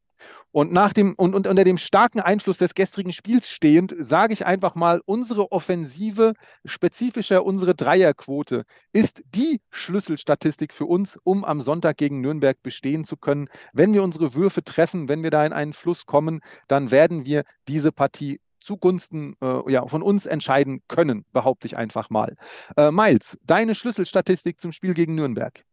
Und, 0.58 0.72
nach 0.74 0.92
dem, 0.92 1.14
und, 1.14 1.36
und 1.36 1.46
unter 1.46 1.64
dem 1.64 1.78
starken 1.78 2.20
Einfluss 2.20 2.58
des 2.58 2.74
gestrigen 2.74 3.14
Spiels 3.14 3.48
stehend, 3.48 3.94
sage 3.96 4.34
ich 4.34 4.48
einfach 4.48 4.74
mal, 4.74 5.02
unsere 5.06 5.52
Offensive, 5.52 6.34
spezifischer 6.66 7.46
unsere 7.46 7.76
Dreierquote, 7.76 8.64
ist 8.92 9.22
die 9.36 9.62
Schlüsselstatistik 9.70 10.74
für 10.74 10.86
uns, 10.86 11.16
um 11.24 11.46
am 11.46 11.62
Sonntag 11.62 11.98
gegen 11.98 12.22
Nürnberg 12.22 12.58
bestehen 12.64 13.06
zu 13.06 13.18
können. 13.18 13.50
Wenn 13.72 13.94
wir 13.94 14.02
unsere 14.02 14.34
Würfe 14.34 14.64
treffen, 14.64 15.10
wenn 15.10 15.22
wir 15.22 15.30
da 15.30 15.46
in 15.46 15.54
einen 15.54 15.74
Fluss 15.74 16.08
kommen, 16.08 16.40
dann 16.68 16.90
werden 16.90 17.24
wir 17.24 17.44
diese 17.68 17.92
Partie 17.92 18.42
zugunsten 18.60 19.36
äh, 19.44 19.72
ja, 19.72 19.86
von 19.86 20.02
uns 20.02 20.26
entscheiden 20.26 20.82
können, 20.88 21.24
behaupte 21.34 21.68
ich 21.68 21.78
einfach 21.78 22.10
mal. 22.10 22.36
Äh, 22.76 22.90
Miles, 22.90 23.38
deine 23.44 23.76
Schlüsselstatistik 23.76 24.60
zum 24.60 24.72
Spiel 24.72 24.96
gegen 24.96 25.14
Nürnberg. 25.14 25.64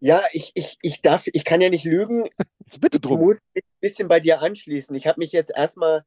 Ja, 0.00 0.22
ich, 0.32 0.52
ich, 0.54 0.78
ich 0.82 1.02
darf, 1.02 1.26
ich 1.26 1.44
kann 1.44 1.60
ja 1.60 1.70
nicht 1.70 1.84
lügen. 1.84 2.28
Bitte 2.80 3.00
drum. 3.00 3.20
Ich 3.20 3.26
muss 3.26 3.38
ein 3.56 3.62
bisschen 3.80 4.08
bei 4.08 4.20
dir 4.20 4.40
anschließen. 4.42 4.94
Ich 4.94 5.06
habe 5.06 5.18
mich 5.18 5.32
jetzt 5.32 5.52
erstmal 5.54 6.04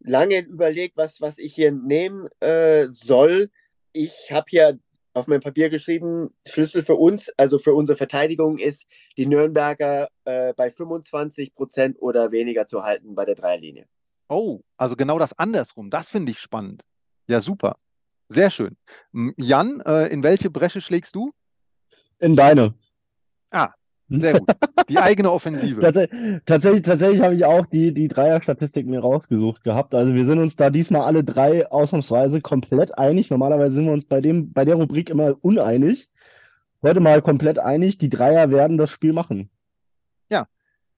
lange 0.00 0.40
überlegt, 0.40 0.96
was, 0.96 1.20
was 1.20 1.38
ich 1.38 1.54
hier 1.54 1.72
nehmen 1.72 2.28
äh, 2.40 2.88
soll. 2.90 3.50
Ich 3.92 4.30
habe 4.30 4.46
hier 4.48 4.78
auf 5.14 5.26
mein 5.26 5.40
Papier 5.40 5.70
geschrieben, 5.70 6.34
Schlüssel 6.46 6.82
für 6.82 6.94
uns, 6.94 7.30
also 7.36 7.58
für 7.58 7.74
unsere 7.74 7.96
Verteidigung 7.96 8.58
ist, 8.58 8.86
die 9.16 9.26
Nürnberger 9.26 10.08
äh, 10.24 10.54
bei 10.54 10.70
25 10.70 11.54
Prozent 11.54 11.96
oder 12.00 12.30
weniger 12.30 12.66
zu 12.66 12.82
halten 12.84 13.14
bei 13.14 13.24
der 13.24 13.34
Dreierlinie. 13.34 13.86
Oh, 14.28 14.60
also 14.76 14.94
genau 14.94 15.18
das 15.18 15.36
andersrum. 15.36 15.90
Das 15.90 16.08
finde 16.08 16.32
ich 16.32 16.38
spannend. 16.38 16.84
Ja, 17.26 17.40
super. 17.40 17.76
Sehr 18.28 18.50
schön. 18.50 18.76
Jan, 19.36 19.80
äh, 19.80 20.06
in 20.06 20.22
welche 20.22 20.50
Bresche 20.50 20.80
schlägst 20.80 21.16
du? 21.16 21.32
In 22.20 22.36
deine. 22.36 22.74
Ah, 24.12 24.16
sehr 24.16 24.40
gut. 24.40 24.50
Die 24.88 24.98
eigene 24.98 25.30
Offensive. 25.30 25.80
tatsächlich, 26.46 26.82
tatsächlich 26.82 27.20
habe 27.20 27.34
ich 27.34 27.44
auch 27.44 27.66
die, 27.66 27.94
die 27.94 28.08
Dreier-Statistik 28.08 28.86
mir 28.86 29.00
rausgesucht 29.00 29.62
gehabt. 29.64 29.94
Also 29.94 30.14
wir 30.14 30.26
sind 30.26 30.38
uns 30.38 30.56
da 30.56 30.70
diesmal 30.70 31.02
alle 31.02 31.24
drei 31.24 31.70
ausnahmsweise 31.70 32.40
komplett 32.40 32.98
einig. 32.98 33.30
Normalerweise 33.30 33.76
sind 33.76 33.86
wir 33.86 33.92
uns 33.92 34.04
bei 34.04 34.20
dem, 34.20 34.52
bei 34.52 34.64
der 34.64 34.76
Rubrik 34.76 35.10
immer 35.10 35.36
uneinig. 35.40 36.08
Heute 36.82 37.00
mal 37.00 37.22
komplett 37.22 37.58
einig. 37.58 37.98
Die 37.98 38.08
Dreier 38.08 38.50
werden 38.50 38.78
das 38.78 38.90
Spiel 38.90 39.12
machen 39.12 39.50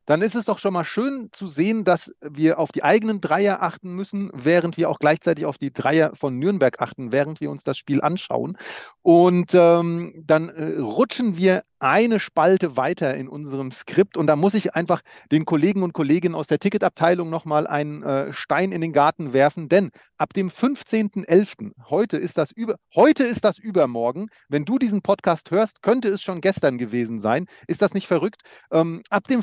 dann 0.06 0.22
ist 0.22 0.34
es 0.34 0.46
doch 0.46 0.58
schon 0.58 0.72
mal 0.72 0.84
schön 0.84 1.28
zu 1.32 1.46
sehen, 1.46 1.84
dass 1.84 2.12
wir 2.20 2.58
auf 2.58 2.72
die 2.72 2.82
eigenen 2.82 3.20
Dreier 3.20 3.62
achten 3.62 3.94
müssen, 3.94 4.30
während 4.34 4.76
wir 4.76 4.90
auch 4.90 4.98
gleichzeitig 4.98 5.46
auf 5.46 5.58
die 5.58 5.72
Dreier 5.72 6.14
von 6.14 6.38
Nürnberg 6.38 6.80
achten, 6.80 7.12
während 7.12 7.40
wir 7.40 7.50
uns 7.50 7.64
das 7.64 7.78
Spiel 7.78 8.00
anschauen. 8.02 8.56
Und 9.02 9.52
ähm, 9.54 10.22
dann 10.26 10.48
äh, 10.48 10.78
rutschen 10.78 11.36
wir 11.36 11.62
eine 11.82 12.20
Spalte 12.20 12.76
weiter 12.76 13.16
in 13.16 13.28
unserem 13.28 13.72
Skript 13.72 14.16
und 14.16 14.28
da 14.28 14.36
muss 14.36 14.54
ich 14.54 14.76
einfach 14.76 15.00
den 15.32 15.44
Kollegen 15.44 15.82
und 15.82 15.92
Kolleginnen 15.92 16.36
aus 16.36 16.46
der 16.46 16.60
Ticketabteilung 16.60 17.28
nochmal 17.28 17.66
einen 17.66 18.04
äh, 18.04 18.32
Stein 18.32 18.70
in 18.70 18.80
den 18.80 18.92
Garten 18.92 19.32
werfen, 19.32 19.68
denn 19.68 19.90
ab 20.16 20.32
dem 20.32 20.48
15.11., 20.48 21.72
heute 21.90 22.18
ist 22.18 22.38
das 22.38 22.52
über, 22.52 22.76
heute 22.94 23.24
ist 23.24 23.44
das 23.44 23.58
übermorgen, 23.58 24.28
wenn 24.48 24.64
du 24.64 24.78
diesen 24.78 25.02
Podcast 25.02 25.50
hörst, 25.50 25.82
könnte 25.82 26.08
es 26.08 26.22
schon 26.22 26.40
gestern 26.40 26.78
gewesen 26.78 27.20
sein. 27.20 27.46
Ist 27.66 27.82
das 27.82 27.94
nicht 27.94 28.06
verrückt? 28.06 28.42
Ähm, 28.70 29.02
ab 29.10 29.26
dem 29.26 29.42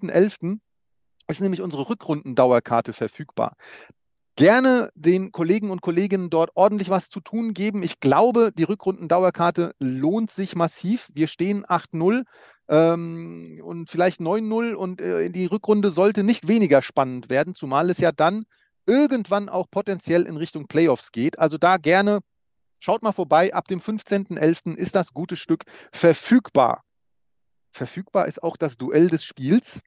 15.11. 0.00 0.58
ist 1.28 1.40
nämlich 1.40 1.62
unsere 1.62 1.88
Rückrundendauerkarte 1.88 2.92
verfügbar 2.92 3.56
gerne 4.40 4.90
den 4.94 5.32
Kollegen 5.32 5.70
und 5.70 5.82
Kolleginnen 5.82 6.30
dort 6.30 6.52
ordentlich 6.54 6.88
was 6.88 7.10
zu 7.10 7.20
tun 7.20 7.52
geben. 7.52 7.82
Ich 7.82 8.00
glaube, 8.00 8.52
die 8.56 8.62
Rückrundendauerkarte 8.62 9.74
lohnt 9.78 10.30
sich 10.30 10.56
massiv. 10.56 11.10
Wir 11.12 11.28
stehen 11.28 11.66
8-0 11.66 12.24
ähm, 12.68 13.60
und 13.62 13.90
vielleicht 13.90 14.20
9-0 14.20 14.72
und 14.72 15.02
äh, 15.02 15.28
die 15.28 15.44
Rückrunde 15.44 15.90
sollte 15.90 16.22
nicht 16.22 16.48
weniger 16.48 16.80
spannend 16.80 17.28
werden, 17.28 17.54
zumal 17.54 17.90
es 17.90 17.98
ja 17.98 18.12
dann 18.12 18.46
irgendwann 18.86 19.50
auch 19.50 19.66
potenziell 19.70 20.22
in 20.22 20.38
Richtung 20.38 20.68
Playoffs 20.68 21.12
geht. 21.12 21.38
Also 21.38 21.58
da 21.58 21.76
gerne 21.76 22.20
schaut 22.78 23.02
mal 23.02 23.12
vorbei. 23.12 23.52
Ab 23.52 23.68
dem 23.68 23.80
15.11. 23.80 24.74
ist 24.74 24.94
das 24.94 25.12
gute 25.12 25.36
Stück 25.36 25.64
verfügbar. 25.92 26.82
Verfügbar 27.72 28.26
ist 28.26 28.42
auch 28.42 28.56
das 28.56 28.78
Duell 28.78 29.08
des 29.08 29.22
Spiels. 29.22 29.80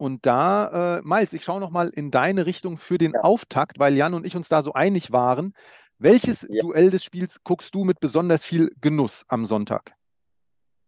Und 0.00 0.24
da, 0.24 0.96
äh, 0.96 1.02
Miles, 1.04 1.34
ich 1.34 1.44
schaue 1.44 1.60
nochmal 1.60 1.90
in 1.90 2.10
deine 2.10 2.46
Richtung 2.46 2.78
für 2.78 2.96
den 2.96 3.12
ja. 3.12 3.20
Auftakt, 3.20 3.78
weil 3.78 3.94
Jan 3.94 4.14
und 4.14 4.26
ich 4.26 4.34
uns 4.34 4.48
da 4.48 4.62
so 4.62 4.72
einig 4.72 5.12
waren. 5.12 5.52
Welches 5.98 6.46
ja. 6.48 6.62
Duell 6.62 6.90
des 6.90 7.04
Spiels 7.04 7.44
guckst 7.44 7.74
du 7.74 7.84
mit 7.84 8.00
besonders 8.00 8.46
viel 8.46 8.72
Genuss 8.80 9.26
am 9.28 9.44
Sonntag? 9.44 9.92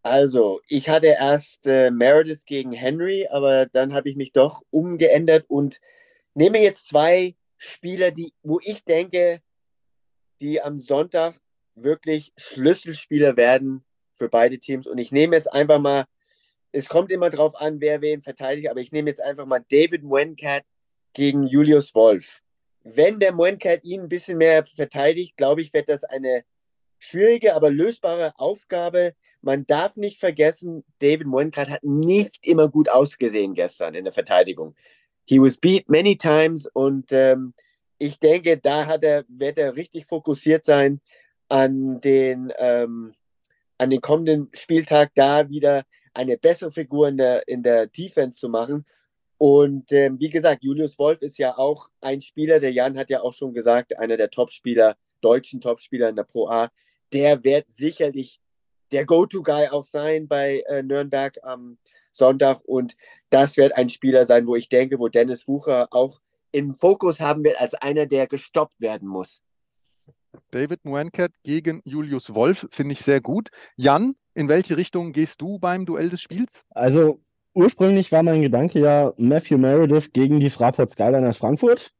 Also, 0.01 0.61
ich 0.67 0.89
hatte 0.89 1.15
erst 1.19 1.67
äh, 1.67 1.91
Meredith 1.91 2.43
gegen 2.47 2.71
Henry, 2.71 3.27
aber 3.29 3.67
dann 3.67 3.93
habe 3.93 4.09
ich 4.09 4.15
mich 4.15 4.31
doch 4.31 4.63
umgeändert 4.71 5.45
und 5.47 5.79
nehme 6.33 6.59
jetzt 6.59 6.87
zwei 6.87 7.35
Spieler, 7.57 8.09
die, 8.09 8.33
wo 8.41 8.59
ich 8.63 8.83
denke, 8.83 9.41
die 10.41 10.59
am 10.59 10.79
Sonntag 10.79 11.35
wirklich 11.75 12.33
Schlüsselspieler 12.35 13.37
werden 13.37 13.85
für 14.15 14.27
beide 14.27 14.57
Teams. 14.57 14.87
Und 14.87 14.97
ich 14.97 15.11
nehme 15.11 15.35
jetzt 15.35 15.53
einfach 15.53 15.79
mal 15.79 16.05
es 16.73 16.89
kommt 16.89 17.11
immer 17.11 17.29
drauf 17.29 17.55
an, 17.55 17.79
wer 17.79 18.01
wen 18.01 18.21
verteidigt, 18.21 18.69
aber 18.69 18.81
ich 18.81 18.91
nehme 18.91 19.09
jetzt 19.09 19.21
einfach 19.21 19.45
mal 19.45 19.63
David 19.69 20.03
Mwencat 20.03 20.63
gegen 21.13 21.43
Julius 21.43 21.93
Wolf. 21.93 22.41
Wenn 22.83 23.19
der 23.19 23.31
Mwencat 23.31 23.83
ihn 23.83 24.01
ein 24.01 24.09
bisschen 24.09 24.39
mehr 24.39 24.65
verteidigt, 24.65 25.37
glaube 25.37 25.61
ich, 25.61 25.71
wird 25.71 25.87
das 25.87 26.03
eine 26.03 26.43
schwierige, 26.97 27.55
aber 27.55 27.69
lösbare 27.69 28.33
Aufgabe. 28.37 29.13
Man 29.41 29.65
darf 29.67 29.95
nicht 29.97 30.19
vergessen, 30.19 30.83
David 30.99 31.27
Mwencat 31.27 31.69
hat 31.69 31.83
nicht 31.83 32.39
immer 32.41 32.67
gut 32.67 32.89
ausgesehen 32.89 33.53
gestern 33.53 33.93
in 33.93 34.05
der 34.05 34.13
Verteidigung. 34.13 34.75
He 35.25 35.39
was 35.39 35.57
beat 35.57 35.87
many 35.89 36.17
times 36.17 36.67
und 36.73 37.11
ähm, 37.11 37.53
ich 37.99 38.19
denke, 38.19 38.57
da 38.57 38.87
hat 38.87 39.03
er, 39.03 39.25
wird 39.27 39.57
er 39.57 39.75
richtig 39.75 40.07
fokussiert 40.07 40.65
sein 40.65 40.99
an 41.49 42.01
den, 42.01 42.51
ähm, 42.57 43.13
an 43.77 43.91
den 43.91 44.01
kommenden 44.01 44.49
Spieltag, 44.53 45.11
da 45.13 45.47
wieder 45.49 45.83
eine 46.13 46.37
bessere 46.37 46.71
Figur 46.71 47.07
in 47.07 47.17
der, 47.17 47.47
in 47.47 47.63
der 47.63 47.87
Defense 47.87 48.39
zu 48.39 48.49
machen. 48.49 48.85
Und 49.37 49.91
ähm, 49.91 50.19
wie 50.19 50.29
gesagt, 50.29 50.63
Julius 50.63 50.97
Wolf 50.97 51.21
ist 51.21 51.37
ja 51.37 51.57
auch 51.57 51.89
ein 52.01 52.21
Spieler, 52.21 52.59
der 52.59 52.71
Jan 52.71 52.97
hat 52.97 53.09
ja 53.09 53.21
auch 53.21 53.33
schon 53.33 53.53
gesagt, 53.53 53.97
einer 53.97 54.17
der 54.17 54.29
Topspieler, 54.29 54.95
deutschen 55.21 55.59
Topspieler 55.59 56.09
in 56.09 56.15
der 56.15 56.23
Pro 56.23 56.47
A. 56.47 56.69
Der 57.11 57.43
wird 57.43 57.65
sicherlich 57.69 58.39
der 58.91 59.05
Go-To-Guy 59.05 59.69
auch 59.69 59.83
sein 59.83 60.27
bei 60.27 60.63
äh, 60.67 60.83
Nürnberg 60.83 61.37
am 61.43 61.77
Sonntag. 62.13 62.61
Und 62.65 62.95
das 63.29 63.57
wird 63.57 63.75
ein 63.75 63.89
Spieler 63.89 64.25
sein, 64.25 64.47
wo 64.47 64.55
ich 64.55 64.69
denke, 64.69 64.99
wo 64.99 65.09
Dennis 65.09 65.47
Wucher 65.47 65.87
auch 65.91 66.21
im 66.51 66.75
Fokus 66.75 67.19
haben 67.19 67.43
wird 67.43 67.59
als 67.59 67.73
einer, 67.73 68.05
der 68.05 68.27
gestoppt 68.27 68.79
werden 68.79 69.07
muss. 69.07 69.41
David 70.51 70.85
Muenket 70.85 71.33
gegen 71.43 71.81
Julius 71.83 72.33
Wolf 72.33 72.67
finde 72.71 72.93
ich 72.93 73.01
sehr 73.01 73.21
gut. 73.21 73.49
Jan, 73.75 74.15
in 74.35 74.49
welche 74.49 74.77
Richtung 74.77 75.13
gehst 75.13 75.41
du 75.41 75.59
beim 75.59 75.85
Duell 75.85 76.09
des 76.09 76.21
Spiels? 76.21 76.65
Also 76.71 77.19
ursprünglich 77.53 78.11
war 78.11 78.23
mein 78.23 78.41
Gedanke 78.41 78.79
ja 78.79 79.13
Matthew 79.17 79.57
Meredith 79.57 80.13
gegen 80.13 80.39
die 80.39 80.49
Fraport 80.49 80.93
Skyliners 80.93 81.37
Frankfurt, 81.37 81.91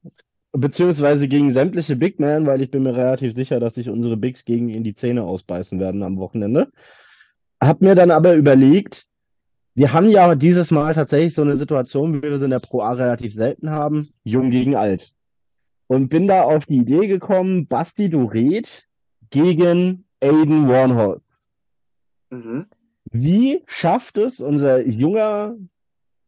beziehungsweise 0.52 1.28
gegen 1.28 1.52
sämtliche 1.52 1.96
Big 1.96 2.20
Men, 2.20 2.46
weil 2.46 2.62
ich 2.62 2.72
bin 2.72 2.84
mir 2.84 2.96
relativ 2.96 3.36
sicher, 3.36 3.60
dass 3.60 3.76
sich 3.76 3.90
unsere 3.90 4.18
Bigs 4.18 4.46
gegen 4.46 4.70
in 4.70 4.84
die 4.84 4.96
Zähne 4.96 5.24
ausbeißen 5.24 5.80
werden 5.80 6.04
am 6.04 6.18
Wochenende. 6.18 6.72
Hab 7.62 7.82
mir 7.82 7.96
dann 7.96 8.12
aber 8.12 8.36
überlegt, 8.36 9.08
wir 9.76 9.94
haben 9.94 10.10
ja 10.10 10.36
dieses 10.36 10.70
Mal 10.70 10.94
tatsächlich 10.94 11.34
so 11.34 11.42
eine 11.42 11.58
Situation, 11.58 12.14
wie 12.14 12.22
wir 12.22 12.32
es 12.32 12.42
in 12.42 12.52
der 12.52 12.60
Pro 12.60 12.82
A 12.82 12.94
relativ 12.94 13.34
selten 13.34 13.72
haben, 13.72 14.08
jung 14.24 14.52
gegen 14.52 14.76
alt. 14.76 15.14
Und 15.88 16.10
bin 16.10 16.28
da 16.28 16.44
auf 16.44 16.66
die 16.66 16.78
Idee 16.78 17.08
gekommen, 17.08 17.68
Basti 17.68 18.10
Duret 18.10 18.88
gegen 19.30 20.06
Aiden 20.20 20.68
Warnholz. 20.68 21.24
Mhm. 22.34 22.66
Wie 23.12 23.64
schafft 23.68 24.18
es 24.18 24.40
unser 24.40 24.86
junger 24.86 25.56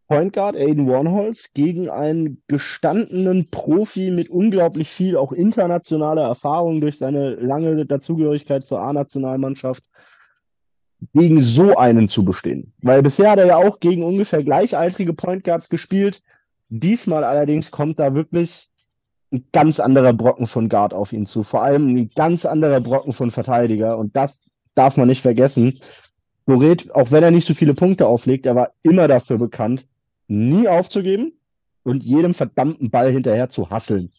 Point 0.08 0.34
Guard 0.34 0.56
Aiden 0.56 0.88
Warnholz 0.88 1.46
gegen 1.56 1.90
einen 1.90 2.44
gestandenen 2.48 3.50
Profi 3.50 4.12
mit 4.12 4.30
unglaublich 4.30 4.90
viel 4.90 5.18
auch 5.18 5.32
internationaler 5.32 6.22
Erfahrung 6.22 6.80
durch 6.80 7.00
seine 7.00 7.36
lange 7.36 7.86
Dazugehörigkeit 7.88 8.64
zur 8.64 8.82
A-Nationalmannschaft 8.82 9.84
gegen 11.14 11.42
so 11.42 11.76
einen 11.76 12.08
zu 12.08 12.24
bestehen. 12.24 12.74
Weil 12.82 13.02
bisher 13.02 13.32
hat 13.32 13.40
er 13.40 13.48
ja 13.48 13.58
auch 13.58 13.80
gegen 13.80 14.04
ungefähr 14.04 14.44
gleichaltrige 14.44 15.14
Point 15.14 15.44
Guards 15.44 15.70
gespielt. 15.70 16.22
Diesmal 16.70 17.24
allerdings 17.24 17.72
kommt 17.72 17.98
da 18.00 18.14
wirklich 18.14 18.70
ein 19.32 19.46
ganz 19.52 19.80
anderer 19.80 20.14
Brocken 20.14 20.46
von 20.46 20.70
Guard 20.70 20.94
auf 20.94 21.14
ihn 21.14 21.26
zu. 21.26 21.42
Vor 21.42 21.64
allem 21.64 21.96
ein 21.96 22.10
ganz 22.16 22.46
anderer 22.46 22.80
Brocken 22.80 23.14
von 23.14 23.32
Verteidiger. 23.32 23.98
Und 23.98 24.16
das 24.16 24.55
darf 24.76 24.98
man 24.98 25.08
nicht 25.08 25.22
vergessen. 25.22 25.80
Moret, 26.46 26.94
auch 26.94 27.12
wenn 27.12 27.24
er 27.24 27.32
nicht 27.32 27.48
so 27.48 27.54
viele 27.54 27.74
Punkte 27.74 28.06
auflegt, 28.08 28.46
er 28.46 28.56
war 28.56 28.74
immer 28.84 29.08
dafür 29.08 29.38
bekannt, 29.38 29.88
nie 30.28 30.68
aufzugeben 30.68 31.34
und 31.84 32.04
jedem 32.04 32.34
verdammten 32.34 32.92
Ball 32.92 33.12
hinterher 33.12 33.50
zu 33.50 33.70
hasseln. 33.70 34.10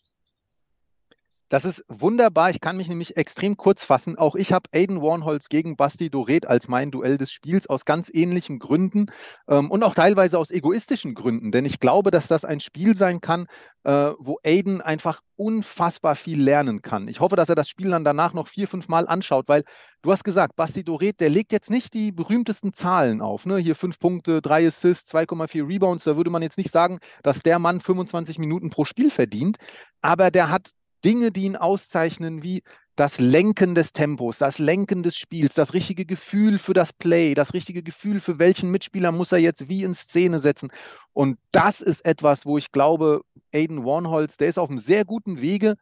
Das 1.49 1.65
ist 1.65 1.85
wunderbar. 1.89 2.51
Ich 2.51 2.61
kann 2.61 2.77
mich 2.77 2.89
nämlich 2.89 3.17
extrem 3.17 3.57
kurz 3.57 3.85
fassen. 3.85 4.19
Auch 4.19 4.35
ich 4.35 4.53
habe 4.53 4.69
Aiden 4.75 5.01
Warnholz 5.01 5.49
gegen 5.49 5.77
Basti 5.77 6.11
Doret 6.11 6.49
als 6.49 6.67
mein 6.67 6.91
Duell 6.91 7.19
des 7.19 7.31
Spiels 7.31 7.69
aus 7.69 7.85
ganz 7.85 8.11
ähnlichen 8.13 8.59
Gründen 8.59 9.07
ähm, 9.49 9.71
und 9.71 9.85
auch 9.85 9.95
teilweise 9.95 10.41
aus 10.41 10.51
egoistischen 10.51 11.15
Gründen. 11.15 11.53
Denn 11.53 11.65
ich 11.65 11.79
glaube, 11.79 12.11
dass 12.11 12.27
das 12.27 12.45
ein 12.45 12.59
Spiel 12.59 12.97
sein 12.97 13.21
kann, 13.21 13.47
äh, 13.85 14.11
wo 14.19 14.39
Aiden 14.45 14.81
einfach 14.81 15.21
unfassbar 15.37 16.17
viel 16.17 16.43
lernen 16.43 16.83
kann. 16.83 17.07
Ich 17.07 17.21
hoffe, 17.21 17.37
dass 17.37 17.49
er 17.49 17.55
das 17.55 17.69
Spiel 17.69 17.91
dann 17.91 18.05
danach 18.05 18.33
noch 18.33 18.49
vier, 18.49 18.67
fünf 18.67 18.89
Mal 18.89 19.07
anschaut, 19.07 19.47
weil 19.47 19.63
du 20.03 20.11
hast 20.11 20.25
gesagt, 20.25 20.57
Basti 20.57 20.83
Doret, 20.83 21.21
der 21.21 21.31
legt 21.31 21.53
jetzt 21.53 21.71
nicht 21.71 21.95
die 21.95 22.11
berühmtesten 22.11 22.73
Zahlen 22.73 23.21
auf. 23.21 23.47
Ne? 23.47 23.59
Hier 23.59 23.77
fünf 23.77 24.01
Punkte, 24.01 24.43
drei 24.43 24.67
Assists, 24.67 25.15
2,4 25.15 25.69
Rebounds. 25.69 26.03
Da 26.03 26.17
würde 26.17 26.31
man 26.31 26.43
jetzt 26.43 26.59
nicht 26.59 26.73
sagen, 26.73 26.99
dass 27.23 27.39
der 27.39 27.61
Mann 27.61 27.81
25 27.81 28.41
Minuten 28.41 28.71
pro 28.71 28.85
Spiel 28.85 29.13
verdient. 29.13 29.59
Aber 30.01 30.33
der 30.33 30.51
hat 30.51 30.73
Dinge, 31.05 31.31
die 31.31 31.45
ihn 31.45 31.57
auszeichnen, 31.57 32.43
wie 32.43 32.63
das 32.97 33.21
Lenken 33.21 33.75
des 33.75 33.93
Tempos, 33.93 34.39
das 34.39 34.59
Lenken 34.59 35.03
des 35.03 35.17
Spiels, 35.17 35.55
das 35.55 35.75
richtige 35.75 36.07
Gefühl 36.07 36.59
für 36.59 36.73
das 36.73 36.95
Play, 36.95 37.35
das 37.35 37.53
richtige 37.53 37.83
Gefühl 37.83 38.21
für 38.21 38.39
welchen 38.39 38.71
Mitspieler 38.71 39.13
muss 39.13 39.33
er 39.33 39.39
jetzt 39.39 39.69
wie 39.69 39.83
in 39.83 39.95
Szene 39.95 40.41
setzen. 40.41 40.71
Und 41.13 41.39
das 41.53 41.83
ist 41.83 42.05
etwas, 42.07 42.47
wo 42.47 42.57
ich 42.57 42.73
glaube, 42.73 43.21
Aiden 43.53 43.85
Warnholz, 43.85 44.39
der 44.39 44.49
ist 44.49 44.59
auf 44.59 44.71
einem 44.71 44.79
sehr 44.79 45.05
guten 45.05 45.41
Wege 45.43 45.77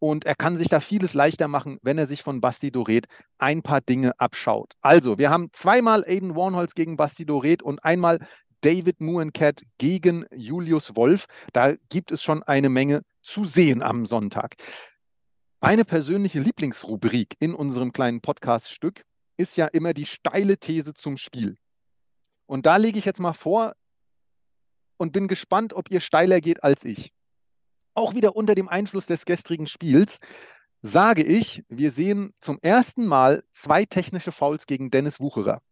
und 0.00 0.26
er 0.26 0.34
kann 0.34 0.58
sich 0.58 0.68
da 0.68 0.80
vieles 0.80 1.14
leichter 1.14 1.48
machen, 1.48 1.78
wenn 1.82 1.98
er 1.98 2.06
sich 2.06 2.22
von 2.22 2.40
Basti 2.40 2.70
Doret 2.70 3.06
ein 3.38 3.62
paar 3.62 3.80
Dinge 3.80 4.12
abschaut. 4.18 4.74
Also, 4.80 5.18
wir 5.18 5.30
haben 5.30 5.48
zweimal 5.52 6.04
Aiden 6.04 6.34
Warnholz 6.34 6.74
gegen 6.74 6.96
Basti 6.96 7.24
Doret 7.24 7.62
und 7.62 7.84
einmal 7.84 8.18
David 8.66 9.00
Muencat 9.00 9.62
gegen 9.78 10.26
Julius 10.34 10.96
Wolf. 10.96 11.26
Da 11.52 11.76
gibt 11.88 12.10
es 12.10 12.20
schon 12.20 12.42
eine 12.42 12.68
Menge 12.68 13.02
zu 13.22 13.44
sehen 13.44 13.80
am 13.80 14.06
Sonntag. 14.06 14.56
Meine 15.60 15.84
persönliche 15.84 16.40
Lieblingsrubrik 16.40 17.36
in 17.38 17.54
unserem 17.54 17.92
kleinen 17.92 18.20
Podcast-Stück 18.20 19.04
ist 19.36 19.56
ja 19.56 19.66
immer 19.66 19.94
die 19.94 20.04
steile 20.04 20.58
These 20.58 20.94
zum 20.94 21.16
Spiel. 21.16 21.58
Und 22.46 22.66
da 22.66 22.76
lege 22.76 22.98
ich 22.98 23.04
jetzt 23.04 23.20
mal 23.20 23.34
vor 23.34 23.76
und 24.96 25.12
bin 25.12 25.28
gespannt, 25.28 25.72
ob 25.72 25.88
ihr 25.92 26.00
steiler 26.00 26.40
geht 26.40 26.64
als 26.64 26.84
ich. 26.84 27.12
Auch 27.94 28.14
wieder 28.14 28.34
unter 28.34 28.56
dem 28.56 28.68
Einfluss 28.68 29.06
des 29.06 29.26
gestrigen 29.26 29.68
Spiels 29.68 30.18
sage 30.82 31.22
ich, 31.22 31.62
wir 31.68 31.92
sehen 31.92 32.34
zum 32.40 32.58
ersten 32.62 33.06
Mal 33.06 33.44
zwei 33.52 33.84
technische 33.84 34.32
Fouls 34.32 34.66
gegen 34.66 34.90
Dennis 34.90 35.20
Wucherer. 35.20 35.62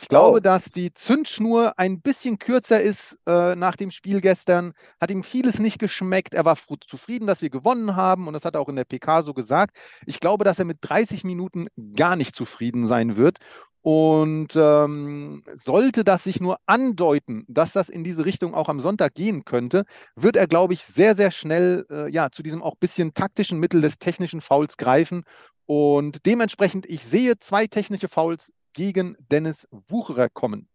Ich 0.00 0.08
glaube, 0.08 0.36
oh. 0.38 0.40
dass 0.40 0.66
die 0.66 0.94
Zündschnur 0.94 1.76
ein 1.76 2.00
bisschen 2.00 2.38
kürzer 2.38 2.80
ist 2.80 3.18
äh, 3.26 3.56
nach 3.56 3.74
dem 3.74 3.90
Spiel 3.90 4.20
gestern. 4.20 4.72
Hat 5.00 5.10
ihm 5.10 5.24
vieles 5.24 5.58
nicht 5.58 5.80
geschmeckt. 5.80 6.34
Er 6.34 6.44
war 6.44 6.56
zufrieden, 6.86 7.26
dass 7.26 7.42
wir 7.42 7.50
gewonnen 7.50 7.96
haben 7.96 8.28
und 8.28 8.32
das 8.32 8.44
hat 8.44 8.54
er 8.54 8.60
auch 8.60 8.68
in 8.68 8.76
der 8.76 8.84
PK 8.84 9.22
so 9.22 9.34
gesagt. 9.34 9.76
Ich 10.06 10.20
glaube, 10.20 10.44
dass 10.44 10.60
er 10.60 10.64
mit 10.66 10.78
30 10.82 11.24
Minuten 11.24 11.66
gar 11.96 12.14
nicht 12.14 12.36
zufrieden 12.36 12.86
sein 12.86 13.16
wird. 13.16 13.38
Und 13.82 14.54
ähm, 14.54 15.42
sollte 15.54 16.04
das 16.04 16.24
sich 16.24 16.40
nur 16.40 16.58
andeuten, 16.66 17.44
dass 17.48 17.72
das 17.72 17.88
in 17.88 18.04
diese 18.04 18.24
Richtung 18.24 18.54
auch 18.54 18.68
am 18.68 18.80
Sonntag 18.80 19.14
gehen 19.14 19.44
könnte, 19.44 19.84
wird 20.14 20.36
er, 20.36 20.46
glaube 20.46 20.74
ich, 20.74 20.84
sehr, 20.84 21.14
sehr 21.16 21.30
schnell 21.30 21.86
äh, 21.90 22.10
ja, 22.10 22.30
zu 22.30 22.42
diesem 22.42 22.62
auch 22.62 22.76
bisschen 22.76 23.14
taktischen 23.14 23.58
Mittel 23.58 23.80
des 23.80 23.98
technischen 23.98 24.40
Fouls 24.40 24.76
greifen. 24.76 25.24
Und 25.64 26.24
dementsprechend, 26.26 26.86
ich 26.86 27.04
sehe 27.04 27.38
zwei 27.38 27.66
technische 27.66 28.08
Fouls 28.08 28.52
gegen 28.78 29.16
Dennis 29.32 29.66
Wucherer 29.88 30.28
kommen. 30.28 30.68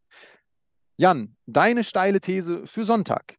Jan, 0.98 1.38
deine 1.46 1.86
steile 1.86 2.20
These 2.20 2.68
für 2.68 2.84
Sonntag. 2.84 3.38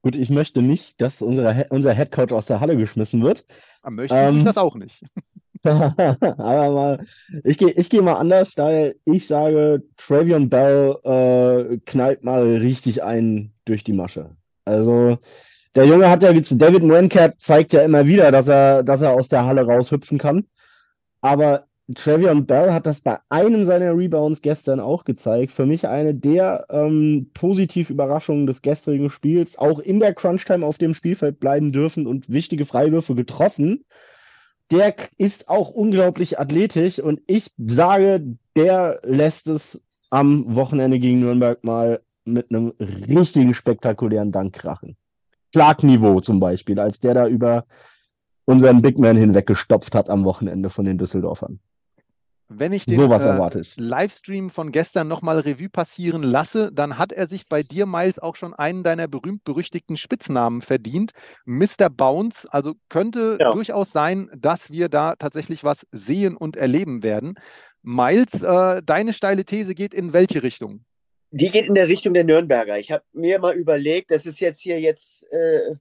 Gut, 0.00 0.16
ich 0.16 0.30
möchte 0.30 0.62
nicht, 0.62 0.98
dass 0.98 1.20
unsere, 1.20 1.66
unser 1.68 1.92
Headcoach 1.92 2.32
aus 2.32 2.46
der 2.46 2.60
Halle 2.60 2.78
geschmissen 2.78 3.22
wird. 3.22 3.44
Möchte 3.86 4.14
ähm, 4.14 4.38
ich 4.38 4.44
das 4.44 4.56
auch 4.56 4.76
nicht. 4.76 5.04
aber 5.62 6.70
mal, 6.70 7.06
ich 7.44 7.58
gehe 7.58 7.70
ich 7.70 7.90
geh 7.90 8.00
mal 8.00 8.14
anders, 8.14 8.54
da 8.54 8.92
ich 9.04 9.26
sage, 9.26 9.82
Travion 9.98 10.48
Bell 10.48 10.96
äh, 11.04 11.76
knallt 11.84 12.24
mal 12.24 12.56
richtig 12.56 13.02
ein 13.02 13.52
durch 13.66 13.84
die 13.84 13.92
Masche. 13.92 14.36
Also 14.64 15.18
der 15.74 15.84
Junge 15.84 16.08
hat 16.08 16.22
ja, 16.22 16.32
David 16.32 16.82
Moencat 16.82 17.40
zeigt 17.40 17.74
ja 17.74 17.82
immer 17.82 18.06
wieder, 18.06 18.32
dass 18.32 18.48
er, 18.48 18.82
dass 18.84 19.02
er 19.02 19.12
aus 19.12 19.28
der 19.28 19.44
Halle 19.44 19.66
raushüpfen 19.66 20.16
kann. 20.16 20.46
Aber 21.20 21.66
Trevion 21.94 22.46
Bell 22.46 22.72
hat 22.72 22.84
das 22.84 23.00
bei 23.00 23.18
einem 23.28 23.64
seiner 23.64 23.96
Rebounds 23.96 24.42
gestern 24.42 24.80
auch 24.80 25.04
gezeigt. 25.04 25.52
Für 25.52 25.66
mich 25.66 25.86
eine 25.86 26.14
der 26.14 26.66
ähm, 26.68 27.30
positiv 27.32 27.90
Überraschungen 27.90 28.46
des 28.46 28.60
gestrigen 28.60 29.08
Spiels. 29.08 29.56
Auch 29.56 29.78
in 29.78 30.00
der 30.00 30.12
Crunch-Time 30.12 30.66
auf 30.66 30.78
dem 30.78 30.94
Spielfeld 30.94 31.38
bleiben 31.38 31.70
dürfen 31.70 32.08
und 32.08 32.28
wichtige 32.28 32.66
Freiwürfe 32.66 33.14
getroffen. 33.14 33.84
Der 34.72 34.96
ist 35.16 35.48
auch 35.48 35.70
unglaublich 35.70 36.40
athletisch 36.40 36.98
und 36.98 37.20
ich 37.28 37.52
sage, 37.56 38.36
der 38.56 38.98
lässt 39.04 39.46
es 39.46 39.80
am 40.10 40.56
Wochenende 40.56 40.98
gegen 40.98 41.20
Nürnberg 41.20 41.62
mal 41.62 42.00
mit 42.24 42.50
einem 42.50 42.72
richtigen 42.80 43.54
spektakulären 43.54 44.32
Dank 44.32 44.54
krachen. 44.54 44.96
Schlagniveau 45.54 46.20
zum 46.20 46.40
Beispiel, 46.40 46.80
als 46.80 46.98
der 46.98 47.14
da 47.14 47.28
über 47.28 47.64
unseren 48.44 48.82
Big 48.82 48.98
Man 48.98 49.16
hinweggestopft 49.16 49.94
hat 49.94 50.10
am 50.10 50.24
Wochenende 50.24 50.68
von 50.68 50.84
den 50.84 50.98
Düsseldorfern. 50.98 51.60
Wenn 52.48 52.72
ich 52.72 52.84
den 52.86 53.10
äh, 53.10 53.62
Livestream 53.76 54.50
von 54.50 54.70
gestern 54.70 55.08
nochmal 55.08 55.40
Revue 55.40 55.68
passieren 55.68 56.22
lasse, 56.22 56.70
dann 56.72 56.96
hat 56.96 57.10
er 57.10 57.26
sich 57.26 57.48
bei 57.48 57.64
dir, 57.64 57.86
Miles, 57.86 58.20
auch 58.20 58.36
schon 58.36 58.54
einen 58.54 58.84
deiner 58.84 59.08
berühmt-berüchtigten 59.08 59.96
Spitznamen 59.96 60.62
verdient, 60.62 61.10
Mr. 61.44 61.90
Bounce. 61.90 62.46
Also 62.52 62.74
könnte 62.88 63.36
ja. 63.40 63.50
durchaus 63.50 63.90
sein, 63.90 64.30
dass 64.36 64.70
wir 64.70 64.88
da 64.88 65.16
tatsächlich 65.16 65.64
was 65.64 65.86
sehen 65.90 66.36
und 66.36 66.56
erleben 66.56 67.02
werden. 67.02 67.34
Miles, 67.82 68.42
äh, 68.42 68.80
deine 68.84 69.12
steile 69.12 69.44
These 69.44 69.74
geht 69.74 69.92
in 69.92 70.12
welche 70.12 70.44
Richtung? 70.44 70.84
Die 71.32 71.50
geht 71.50 71.66
in 71.66 71.74
der 71.74 71.88
Richtung 71.88 72.14
der 72.14 72.24
Nürnberger. 72.24 72.78
Ich 72.78 72.92
habe 72.92 73.02
mir 73.12 73.40
mal 73.40 73.56
überlegt, 73.56 74.12
das 74.12 74.24
ist 74.24 74.38
jetzt 74.38 74.60
hier 74.60 74.80
jetzt, 74.80 75.24
äh, 75.32 75.74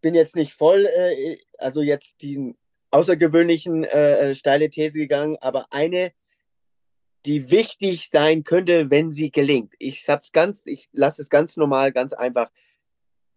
bin 0.00 0.14
jetzt 0.14 0.36
nicht 0.36 0.52
voll, 0.52 0.86
äh, 0.86 1.38
also 1.58 1.82
jetzt 1.82 2.22
die 2.22 2.54
außergewöhnlichen 2.90 3.84
äh, 3.84 4.30
äh, 4.30 4.34
steile 4.34 4.70
These 4.70 4.98
gegangen, 4.98 5.36
aber 5.40 5.66
eine, 5.70 6.12
die 7.26 7.50
wichtig 7.50 8.08
sein 8.10 8.44
könnte, 8.44 8.90
wenn 8.90 9.12
sie 9.12 9.30
gelingt. 9.30 9.74
Ich 9.78 10.08
hab's 10.08 10.32
ganz, 10.32 10.66
ich 10.66 10.88
lasse 10.92 11.22
es 11.22 11.28
ganz 11.28 11.56
normal, 11.56 11.92
ganz 11.92 12.12
einfach. 12.12 12.50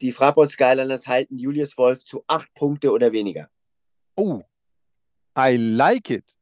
Die 0.01 0.11
Fraport 0.11 0.49
Skyliners 0.49 1.07
halten 1.07 1.37
Julius 1.37 1.77
Wolf 1.77 2.03
zu 2.05 2.23
acht 2.27 2.53
Punkte 2.53 2.91
oder 2.91 3.11
weniger. 3.11 3.49
Oh, 4.15 4.41
I 5.37 5.57
like 5.57 6.09
it. 6.09 6.37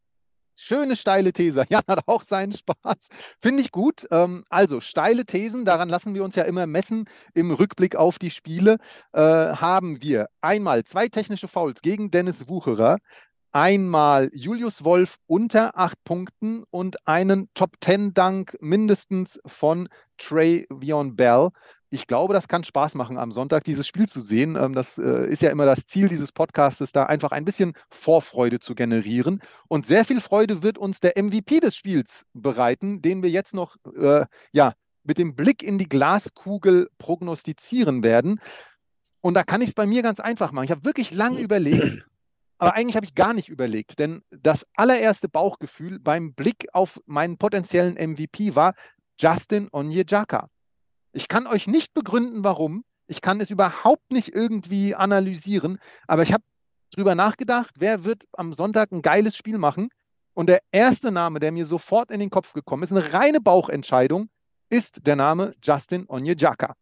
Schöne 0.62 0.98
steile 0.98 1.32
These. 1.32 1.64
Jan 1.70 1.84
hat 1.88 2.06
auch 2.08 2.22
seinen 2.22 2.52
Spaß. 2.52 3.08
Finde 3.42 3.62
ich 3.62 3.72
gut. 3.72 4.06
Ähm, 4.12 4.44
also 4.50 4.82
steile 4.82 5.26
Thesen, 5.26 5.64
daran 5.64 5.88
lassen 5.88 6.14
wir 6.14 6.24
uns 6.24 6.36
ja 6.36 6.44
immer 6.44 6.68
messen 6.68 7.06
im 7.34 7.52
Rückblick 7.52 7.96
auf 7.96 8.20
die 8.20 8.30
Spiele. 8.30 8.78
Äh, 9.14 9.22
haben 9.22 10.02
wir 10.02 10.28
einmal 10.42 10.84
zwei 10.84 11.08
technische 11.08 11.48
Fouls 11.48 11.82
gegen 11.82 12.12
Dennis 12.12 12.50
Wucherer, 12.50 12.98
einmal 13.54 14.30
Julius 14.34 14.84
Wolf 14.84 15.16
unter 15.28 15.78
acht 15.78 16.04
Punkten 16.04 16.66
und 16.72 17.08
einen 17.08 17.50
Top-10-Dank 17.54 18.58
mindestens 18.60 19.40
von 19.46 19.88
Trey 20.18 20.68
Vion 20.70 21.16
Bell 21.16 21.52
ich 21.92 22.08
glaube, 22.08 22.34
das 22.34 22.48
kann 22.48 22.64
Spaß 22.64 22.94
machen, 22.96 23.18
am 23.18 23.32
Sonntag 23.32 23.64
dieses 23.64 23.88
Spiel 23.88 24.08
zu 24.08 24.22
sehen. 24.22 24.56
Ähm, 24.56 24.74
das 24.74 24.98
äh, 24.98 25.28
ist 25.30 25.42
ja 25.42 25.50
immer 25.50 25.66
das 25.66 25.88
Ziel 25.88 26.08
dieses 26.08 26.32
Podcastes, 26.32 26.92
da 26.92 27.06
einfach 27.06 27.32
ein 27.32 27.46
bisschen 27.46 27.74
Vorfreude 27.90 28.60
zu 28.60 28.76
generieren. 28.76 29.42
Und 29.68 29.88
sehr 29.88 30.06
viel 30.06 30.22
Freude 30.22 30.62
wird 30.64 30.78
uns 30.78 31.00
der 31.00 31.14
MVP 31.22 31.60
des 31.60 31.76
Spiels 31.76 32.26
bereiten, 32.34 33.02
den 33.02 33.24
wir 33.24 33.30
jetzt 33.30 33.54
noch 33.54 33.76
äh, 33.96 34.26
ja, 34.52 34.74
mit 35.04 35.18
dem 35.18 35.36
Blick 35.36 35.64
in 35.64 35.78
die 35.78 35.90
Glaskugel 35.90 36.90
prognostizieren 36.98 38.04
werden. 38.04 38.40
Und 39.22 39.34
da 39.34 39.44
kann 39.44 39.62
ich 39.62 39.70
es 39.70 39.76
bei 39.76 39.86
mir 39.86 40.04
ganz 40.04 40.20
einfach 40.20 40.52
machen. 40.52 40.66
Ich 40.66 40.72
habe 40.72 40.86
wirklich 40.86 41.12
lange 41.12 41.40
überlegt, 41.40 42.06
aber 42.58 42.76
eigentlich 42.76 42.96
habe 42.96 43.06
ich 43.06 43.16
gar 43.16 43.34
nicht 43.34 43.50
überlegt, 43.50 44.00
denn 44.00 44.22
das 44.30 44.66
allererste 44.76 45.28
Bauchgefühl 45.28 46.00
beim 46.00 46.34
Blick 46.34 46.68
auf 46.74 47.02
meinen 47.06 47.38
potenziellen 47.38 47.96
MVP 47.96 48.56
war 48.56 48.76
Justin 49.20 49.68
Onyejaka. 49.72 50.50
Ich 51.12 51.28
kann 51.28 51.48
euch 51.48 51.68
nicht 51.68 51.94
begründen, 51.94 52.44
warum. 52.44 52.84
Ich 53.08 53.22
kann 53.22 53.42
es 53.42 53.50
überhaupt 53.50 54.12
nicht 54.12 54.36
irgendwie 54.36 54.94
analysieren, 54.94 55.80
aber 56.08 56.22
ich 56.24 56.32
habe 56.32 56.44
drüber 56.92 57.16
nachgedacht, 57.16 57.76
wer 57.78 58.04
wird 58.04 58.26
am 58.34 58.54
Sonntag 58.54 58.92
ein 58.92 59.02
geiles 59.02 59.36
Spiel 59.36 59.58
machen. 59.58 59.90
Und 60.34 60.48
der 60.48 60.62
erste 60.72 61.12
Name, 61.12 61.40
der 61.40 61.52
mir 61.52 61.66
sofort 61.66 62.12
in 62.12 62.20
den 62.20 62.30
Kopf 62.30 62.54
gekommen 62.54 62.84
ist, 62.84 62.92
eine 62.92 63.14
reine 63.14 63.42
Bauchentscheidung, 63.42 64.30
ist 64.70 65.06
der 65.06 65.16
Name 65.16 65.54
Justin 65.64 66.06
Onyejaka. 66.08 66.76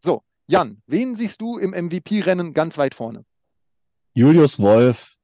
So, 0.00 0.22
Jan, 0.46 0.82
wen 0.86 1.14
siehst 1.14 1.40
du 1.40 1.58
im 1.58 1.70
MVP-Rennen 1.70 2.54
ganz 2.54 2.78
weit 2.78 2.94
vorne? 2.94 3.24
Julius 4.14 4.58
Wolf. 4.58 5.17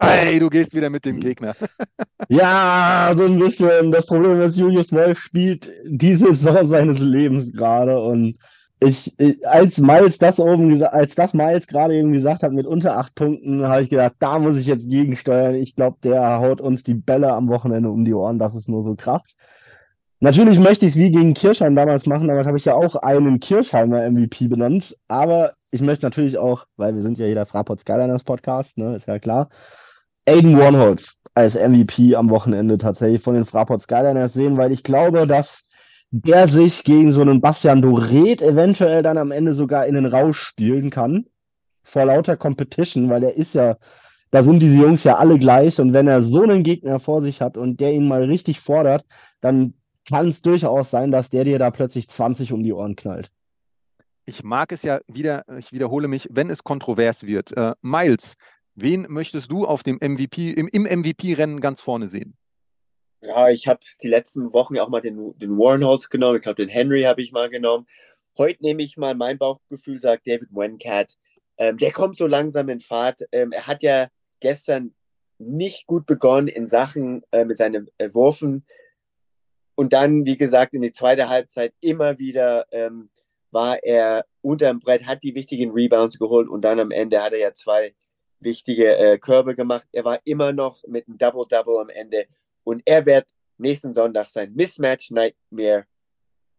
Ey, 0.00 0.38
du 0.38 0.48
gehst 0.48 0.74
wieder 0.74 0.90
mit 0.90 1.04
dem 1.04 1.18
Gegner. 1.18 1.54
ja, 2.28 3.12
so 3.16 3.24
ein 3.24 3.38
bisschen. 3.38 3.90
Das 3.90 4.06
Problem 4.06 4.40
ist, 4.40 4.56
Julius 4.56 4.92
Wolf 4.92 5.18
spielt 5.18 5.72
diese 5.84 6.32
Saison 6.34 6.66
seines 6.66 6.98
Lebens 6.98 7.52
gerade 7.52 8.00
und 8.00 8.38
ich, 8.80 9.18
ich, 9.18 9.46
als 9.46 9.78
Miles 9.78 10.18
das 10.18 10.38
oben 10.38 10.80
als 10.84 11.16
das 11.16 11.34
Miles 11.34 11.66
gerade 11.66 11.96
eben 11.96 12.12
gesagt 12.12 12.44
hat 12.44 12.52
mit 12.52 12.66
unter 12.66 12.96
acht 12.96 13.14
Punkten, 13.16 13.66
habe 13.66 13.82
ich 13.82 13.90
gedacht, 13.90 14.14
da 14.20 14.38
muss 14.38 14.56
ich 14.56 14.66
jetzt 14.66 14.88
gegensteuern. 14.88 15.56
Ich 15.56 15.74
glaube, 15.74 15.96
der 16.04 16.38
haut 16.38 16.60
uns 16.60 16.84
die 16.84 16.94
Bälle 16.94 17.32
am 17.32 17.48
Wochenende 17.48 17.90
um 17.90 18.04
die 18.04 18.14
Ohren. 18.14 18.38
Das 18.38 18.54
ist 18.54 18.68
nur 18.68 18.84
so 18.84 18.94
Kraft. 18.94 19.34
Natürlich 20.20 20.58
möchte 20.58 20.84
ich 20.86 20.92
es 20.92 20.98
wie 20.98 21.10
gegen 21.10 21.34
Kirchheim 21.34 21.76
damals 21.76 22.06
machen, 22.06 22.26
damals 22.26 22.46
habe 22.46 22.56
ich 22.56 22.64
ja 22.64 22.74
auch 22.74 22.96
einen 22.96 23.38
Kirchheimer 23.40 24.08
MVP 24.08 24.48
benannt. 24.48 24.96
Aber 25.08 25.54
ich 25.70 25.80
möchte 25.80 26.06
natürlich 26.06 26.38
auch, 26.38 26.66
weil 26.76 26.94
wir 26.94 27.02
sind 27.02 27.18
ja 27.18 27.26
jeder 27.26 27.46
Fraport 27.46 27.80
Skyliners 27.80 28.24
Podcast, 28.24 28.76
ne, 28.78 28.96
ist 28.96 29.06
ja 29.06 29.18
klar, 29.18 29.48
Aiden 30.28 30.58
Warnholz 30.58 31.16
als 31.34 31.54
MVP 31.54 32.14
am 32.14 32.28
Wochenende 32.30 32.76
tatsächlich 32.76 33.22
von 33.22 33.34
den 33.34 33.44
Fraport 33.44 33.82
Skyliners 33.82 34.34
sehen, 34.34 34.56
weil 34.58 34.72
ich 34.72 34.82
glaube, 34.82 35.26
dass 35.26 35.62
der 36.10 36.46
sich 36.46 36.84
gegen 36.84 37.12
so 37.12 37.20
einen 37.20 37.40
Bastian 37.40 37.82
Doret 37.82 38.42
eventuell 38.42 39.02
dann 39.02 39.18
am 39.18 39.30
Ende 39.30 39.52
sogar 39.52 39.86
in 39.86 39.94
den 39.94 40.06
Rausch 40.06 40.38
spielen 40.38 40.90
kann. 40.90 41.26
Vor 41.82 42.06
lauter 42.06 42.36
Competition, 42.36 43.08
weil 43.08 43.22
er 43.24 43.36
ist 43.36 43.54
ja, 43.54 43.76
da 44.30 44.42
sind 44.42 44.60
diese 44.60 44.76
Jungs 44.76 45.04
ja 45.04 45.16
alle 45.16 45.38
gleich 45.38 45.80
und 45.80 45.94
wenn 45.94 46.08
er 46.08 46.22
so 46.22 46.42
einen 46.42 46.62
Gegner 46.62 46.98
vor 46.98 47.22
sich 47.22 47.40
hat 47.40 47.56
und 47.56 47.80
der 47.80 47.92
ihn 47.92 48.06
mal 48.06 48.24
richtig 48.24 48.60
fordert, 48.60 49.04
dann 49.40 49.74
kann 50.06 50.28
es 50.28 50.42
durchaus 50.42 50.90
sein, 50.90 51.10
dass 51.10 51.30
der 51.30 51.44
dir 51.44 51.58
da 51.58 51.70
plötzlich 51.70 52.08
20 52.08 52.52
um 52.52 52.62
die 52.62 52.72
Ohren 52.72 52.96
knallt. 52.96 53.30
Ich 54.24 54.42
mag 54.42 54.72
es 54.72 54.82
ja 54.82 55.00
wieder, 55.06 55.44
ich 55.58 55.72
wiederhole 55.72 56.08
mich, 56.08 56.28
wenn 56.30 56.50
es 56.50 56.62
kontrovers 56.62 57.24
wird. 57.24 57.56
Äh, 57.56 57.74
Miles, 57.80 58.34
wen 58.80 59.06
möchtest 59.08 59.50
du 59.50 59.66
auf 59.66 59.82
dem 59.82 59.96
MVP, 59.96 60.50
im, 60.50 60.68
im 60.68 60.84
MVP-Rennen 60.84 61.60
ganz 61.60 61.80
vorne 61.80 62.08
sehen? 62.08 62.36
Ja, 63.20 63.48
ich 63.48 63.66
habe 63.66 63.80
die 64.02 64.08
letzten 64.08 64.52
Wochen 64.52 64.78
auch 64.78 64.88
mal 64.88 65.00
den, 65.00 65.36
den 65.38 65.58
Warrenholz 65.58 66.08
genommen. 66.08 66.36
Ich 66.36 66.42
glaube, 66.42 66.62
den 66.62 66.68
Henry 66.68 67.02
habe 67.02 67.20
ich 67.20 67.32
mal 67.32 67.50
genommen. 67.50 67.86
Heute 68.36 68.62
nehme 68.62 68.82
ich 68.82 68.96
mal 68.96 69.14
mein 69.14 69.38
Bauchgefühl, 69.38 70.00
sagt 70.00 70.28
David 70.28 70.50
Wencat. 70.52 71.14
Ähm, 71.56 71.76
der 71.78 71.90
kommt 71.90 72.16
so 72.16 72.28
langsam 72.28 72.68
in 72.68 72.80
Fahrt. 72.80 73.22
Ähm, 73.32 73.50
er 73.50 73.66
hat 73.66 73.82
ja 73.82 74.06
gestern 74.38 74.94
nicht 75.38 75.86
gut 75.86 76.06
begonnen 76.06 76.46
in 76.46 76.68
Sachen 76.68 77.22
äh, 77.32 77.44
mit 77.44 77.58
seinen 77.58 77.88
äh, 77.98 78.14
Wurfen. 78.14 78.64
Und 79.74 79.92
dann, 79.92 80.24
wie 80.24 80.36
gesagt, 80.36 80.74
in 80.74 80.82
die 80.82 80.92
zweite 80.92 81.28
Halbzeit 81.28 81.72
immer 81.80 82.18
wieder 82.18 82.66
ähm, 82.70 83.10
war 83.50 83.82
er 83.82 84.24
unterm 84.42 84.80
Brett, 84.80 85.06
hat 85.06 85.22
die 85.22 85.34
wichtigen 85.34 85.72
Rebounds 85.72 86.18
geholt 86.18 86.48
und 86.48 86.62
dann 86.62 86.78
am 86.80 86.90
Ende 86.90 87.22
hat 87.22 87.32
er 87.32 87.38
ja 87.38 87.54
zwei 87.54 87.94
wichtige 88.40 88.96
äh, 88.96 89.18
Körbe 89.18 89.54
gemacht. 89.54 89.86
Er 89.92 90.04
war 90.04 90.20
immer 90.24 90.52
noch 90.52 90.82
mit 90.86 91.06
einem 91.08 91.18
Double-Double 91.18 91.78
am 91.78 91.88
Ende 91.88 92.26
und 92.64 92.82
er 92.84 93.04
wird 93.06 93.26
nächsten 93.58 93.94
Sonntag 93.94 94.26
sein 94.26 94.54
Mismatch 94.54 95.10
Nightmare 95.10 95.86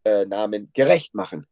äh, 0.03 0.25
Namen 0.25 0.69
gerecht 0.73 1.13
machen. 1.15 1.47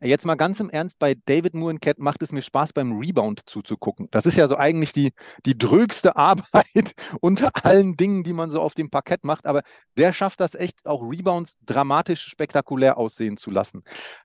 Jetzt 0.00 0.24
mal 0.24 0.36
ganz 0.36 0.60
im 0.60 0.70
Ernst, 0.70 1.00
bei 1.00 1.16
David 1.26 1.54
Murencat 1.54 1.98
macht 1.98 2.22
es 2.22 2.30
mir 2.30 2.42
Spaß, 2.42 2.72
beim 2.72 2.98
Rebound 2.98 3.40
zuzugucken. 3.46 4.06
Das 4.12 4.26
ist 4.26 4.36
ja 4.36 4.46
so 4.46 4.56
eigentlich 4.56 4.92
die, 4.92 5.10
die 5.44 5.58
drögste 5.58 6.14
Arbeit 6.16 6.92
unter 7.20 7.50
allen 7.64 7.96
Dingen, 7.96 8.22
die 8.22 8.32
man 8.32 8.50
so 8.50 8.60
auf 8.60 8.74
dem 8.74 8.90
Parkett 8.90 9.24
macht. 9.24 9.44
Aber 9.44 9.62
der 9.96 10.12
schafft 10.12 10.38
das 10.38 10.54
echt, 10.54 10.86
auch 10.86 11.02
Rebounds 11.02 11.56
dramatisch 11.66 12.28
spektakulär 12.28 12.96
aussehen 12.96 13.36
zu 13.36 13.50
lassen. 13.50 13.82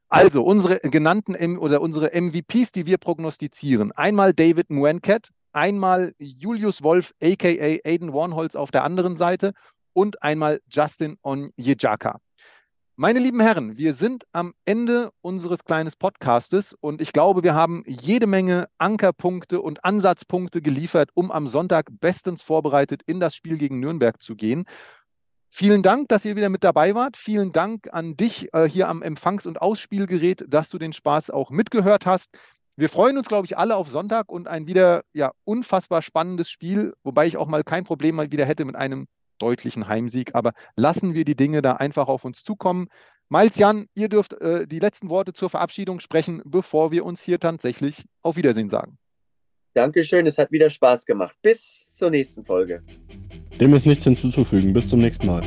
Also 0.10 0.44
unsere 0.44 0.80
genannten 0.80 1.34
M 1.34 1.58
oder 1.58 1.82
unsere 1.82 2.12
MVPs, 2.14 2.72
die 2.72 2.86
wir 2.86 3.00
prognostizieren. 3.00 3.92
Einmal 3.94 4.34
David 4.34 4.70
Muencat, 4.70 5.30
einmal 5.54 6.14
Julius 6.20 6.84
Wolf, 6.84 7.14
aka 7.24 7.48
Aiden 7.48 8.14
Warnholz 8.14 8.56
auf 8.56 8.70
der 8.70 8.84
anderen 8.84 9.16
Seite 9.16 9.54
und 9.94 10.22
einmal 10.22 10.60
Justin 10.70 11.18
Onyejaka. 11.24 12.20
Meine 12.96 13.18
lieben 13.18 13.40
Herren, 13.40 13.76
wir 13.76 13.96
sind 13.96 14.24
am 14.34 14.54
Ende 14.66 15.10
unseres 15.22 15.66
kleinen 15.66 15.92
Podcastes 15.98 16.76
und 16.80 17.02
ich 17.02 17.12
glaube, 17.12 17.42
wir 17.42 17.56
haben 17.56 17.84
jede 17.88 18.28
Menge 18.28 18.68
Ankerpunkte 18.78 19.62
und 19.62 19.84
Ansatzpunkte 19.84 20.62
geliefert, 20.62 21.10
um 21.16 21.32
am 21.32 21.48
Sonntag 21.48 21.88
bestens 22.00 22.44
vorbereitet 22.44 23.02
in 23.08 23.20
das 23.20 23.34
Spiel 23.34 23.58
gegen 23.58 23.80
Nürnberg 23.80 24.22
zu 24.22 24.36
gehen. 24.36 24.66
Vielen 25.50 25.82
Dank, 25.82 26.08
dass 26.10 26.24
ihr 26.24 26.36
wieder 26.36 26.50
mit 26.50 26.64
dabei 26.64 26.94
wart. 26.94 27.18
Vielen 27.18 27.52
Dank 27.52 27.92
an 27.92 28.16
dich 28.16 28.54
äh, 28.54 28.70
hier 28.70 28.88
am 28.90 29.02
Empfangs- 29.02 29.48
und 29.48 29.60
Ausspielgerät, 29.60 30.46
dass 30.48 30.70
du 30.70 30.78
den 30.78 30.94
Spaß 30.94 31.32
auch 31.32 31.50
mitgehört 31.50 32.06
hast. 32.06 32.30
Wir 32.76 32.90
freuen 32.90 33.18
uns, 33.18 33.28
glaube 33.28 33.48
ich, 33.48 33.58
alle 33.58 33.76
auf 33.76 33.90
Sonntag 33.90 34.32
und 34.32 34.48
ein 34.48 34.68
wieder 34.68 35.02
ja, 35.14 35.32
unfassbar 35.46 36.04
spannendes 36.04 36.52
Spiel, 36.52 36.94
wobei 37.04 37.26
ich 37.26 37.38
auch 37.38 37.48
mal 37.48 37.64
kein 37.64 37.86
Problem 37.86 38.14
mal 38.14 38.32
wieder 38.32 38.46
hätte 38.46 38.66
mit 38.66 38.76
einem 38.76 39.08
deutlichen 39.44 39.88
Heimsieg. 39.88 40.36
Aber 40.36 40.54
lassen 40.76 41.14
wir 41.14 41.26
die 41.26 41.36
Dinge 41.36 41.62
da 41.62 41.74
einfach 41.74 42.08
auf 42.08 42.24
uns 42.24 42.44
zukommen. 42.44 42.88
Miles 43.30 43.58
Jan, 43.58 43.88
ihr 43.96 44.10
dürft 44.10 44.34
äh, 44.42 44.66
die 44.68 44.80
letzten 44.80 45.10
Worte 45.10 45.34
zur 45.34 45.50
Verabschiedung 45.50 46.00
sprechen, 46.00 46.42
bevor 46.46 46.92
wir 46.92 47.04
uns 47.06 47.22
hier 47.22 47.40
tatsächlich 47.40 48.06
auf 48.22 48.38
Wiedersehen 48.38 48.70
sagen. 48.70 48.98
Dankeschön, 49.74 50.28
es 50.28 50.38
hat 50.38 50.52
wieder 50.52 50.70
Spaß 50.70 51.06
gemacht. 51.06 51.36
Bis 51.42 51.96
zur 51.98 52.12
nächsten 52.12 52.46
Folge. 52.46 52.84
Dem 53.60 53.74
ist 53.74 53.86
nichts 53.86 54.04
hinzuzufügen. 54.04 54.72
Bis 54.72 54.88
zum 54.88 55.00
nächsten 55.00 55.26
Mal. 55.26 55.44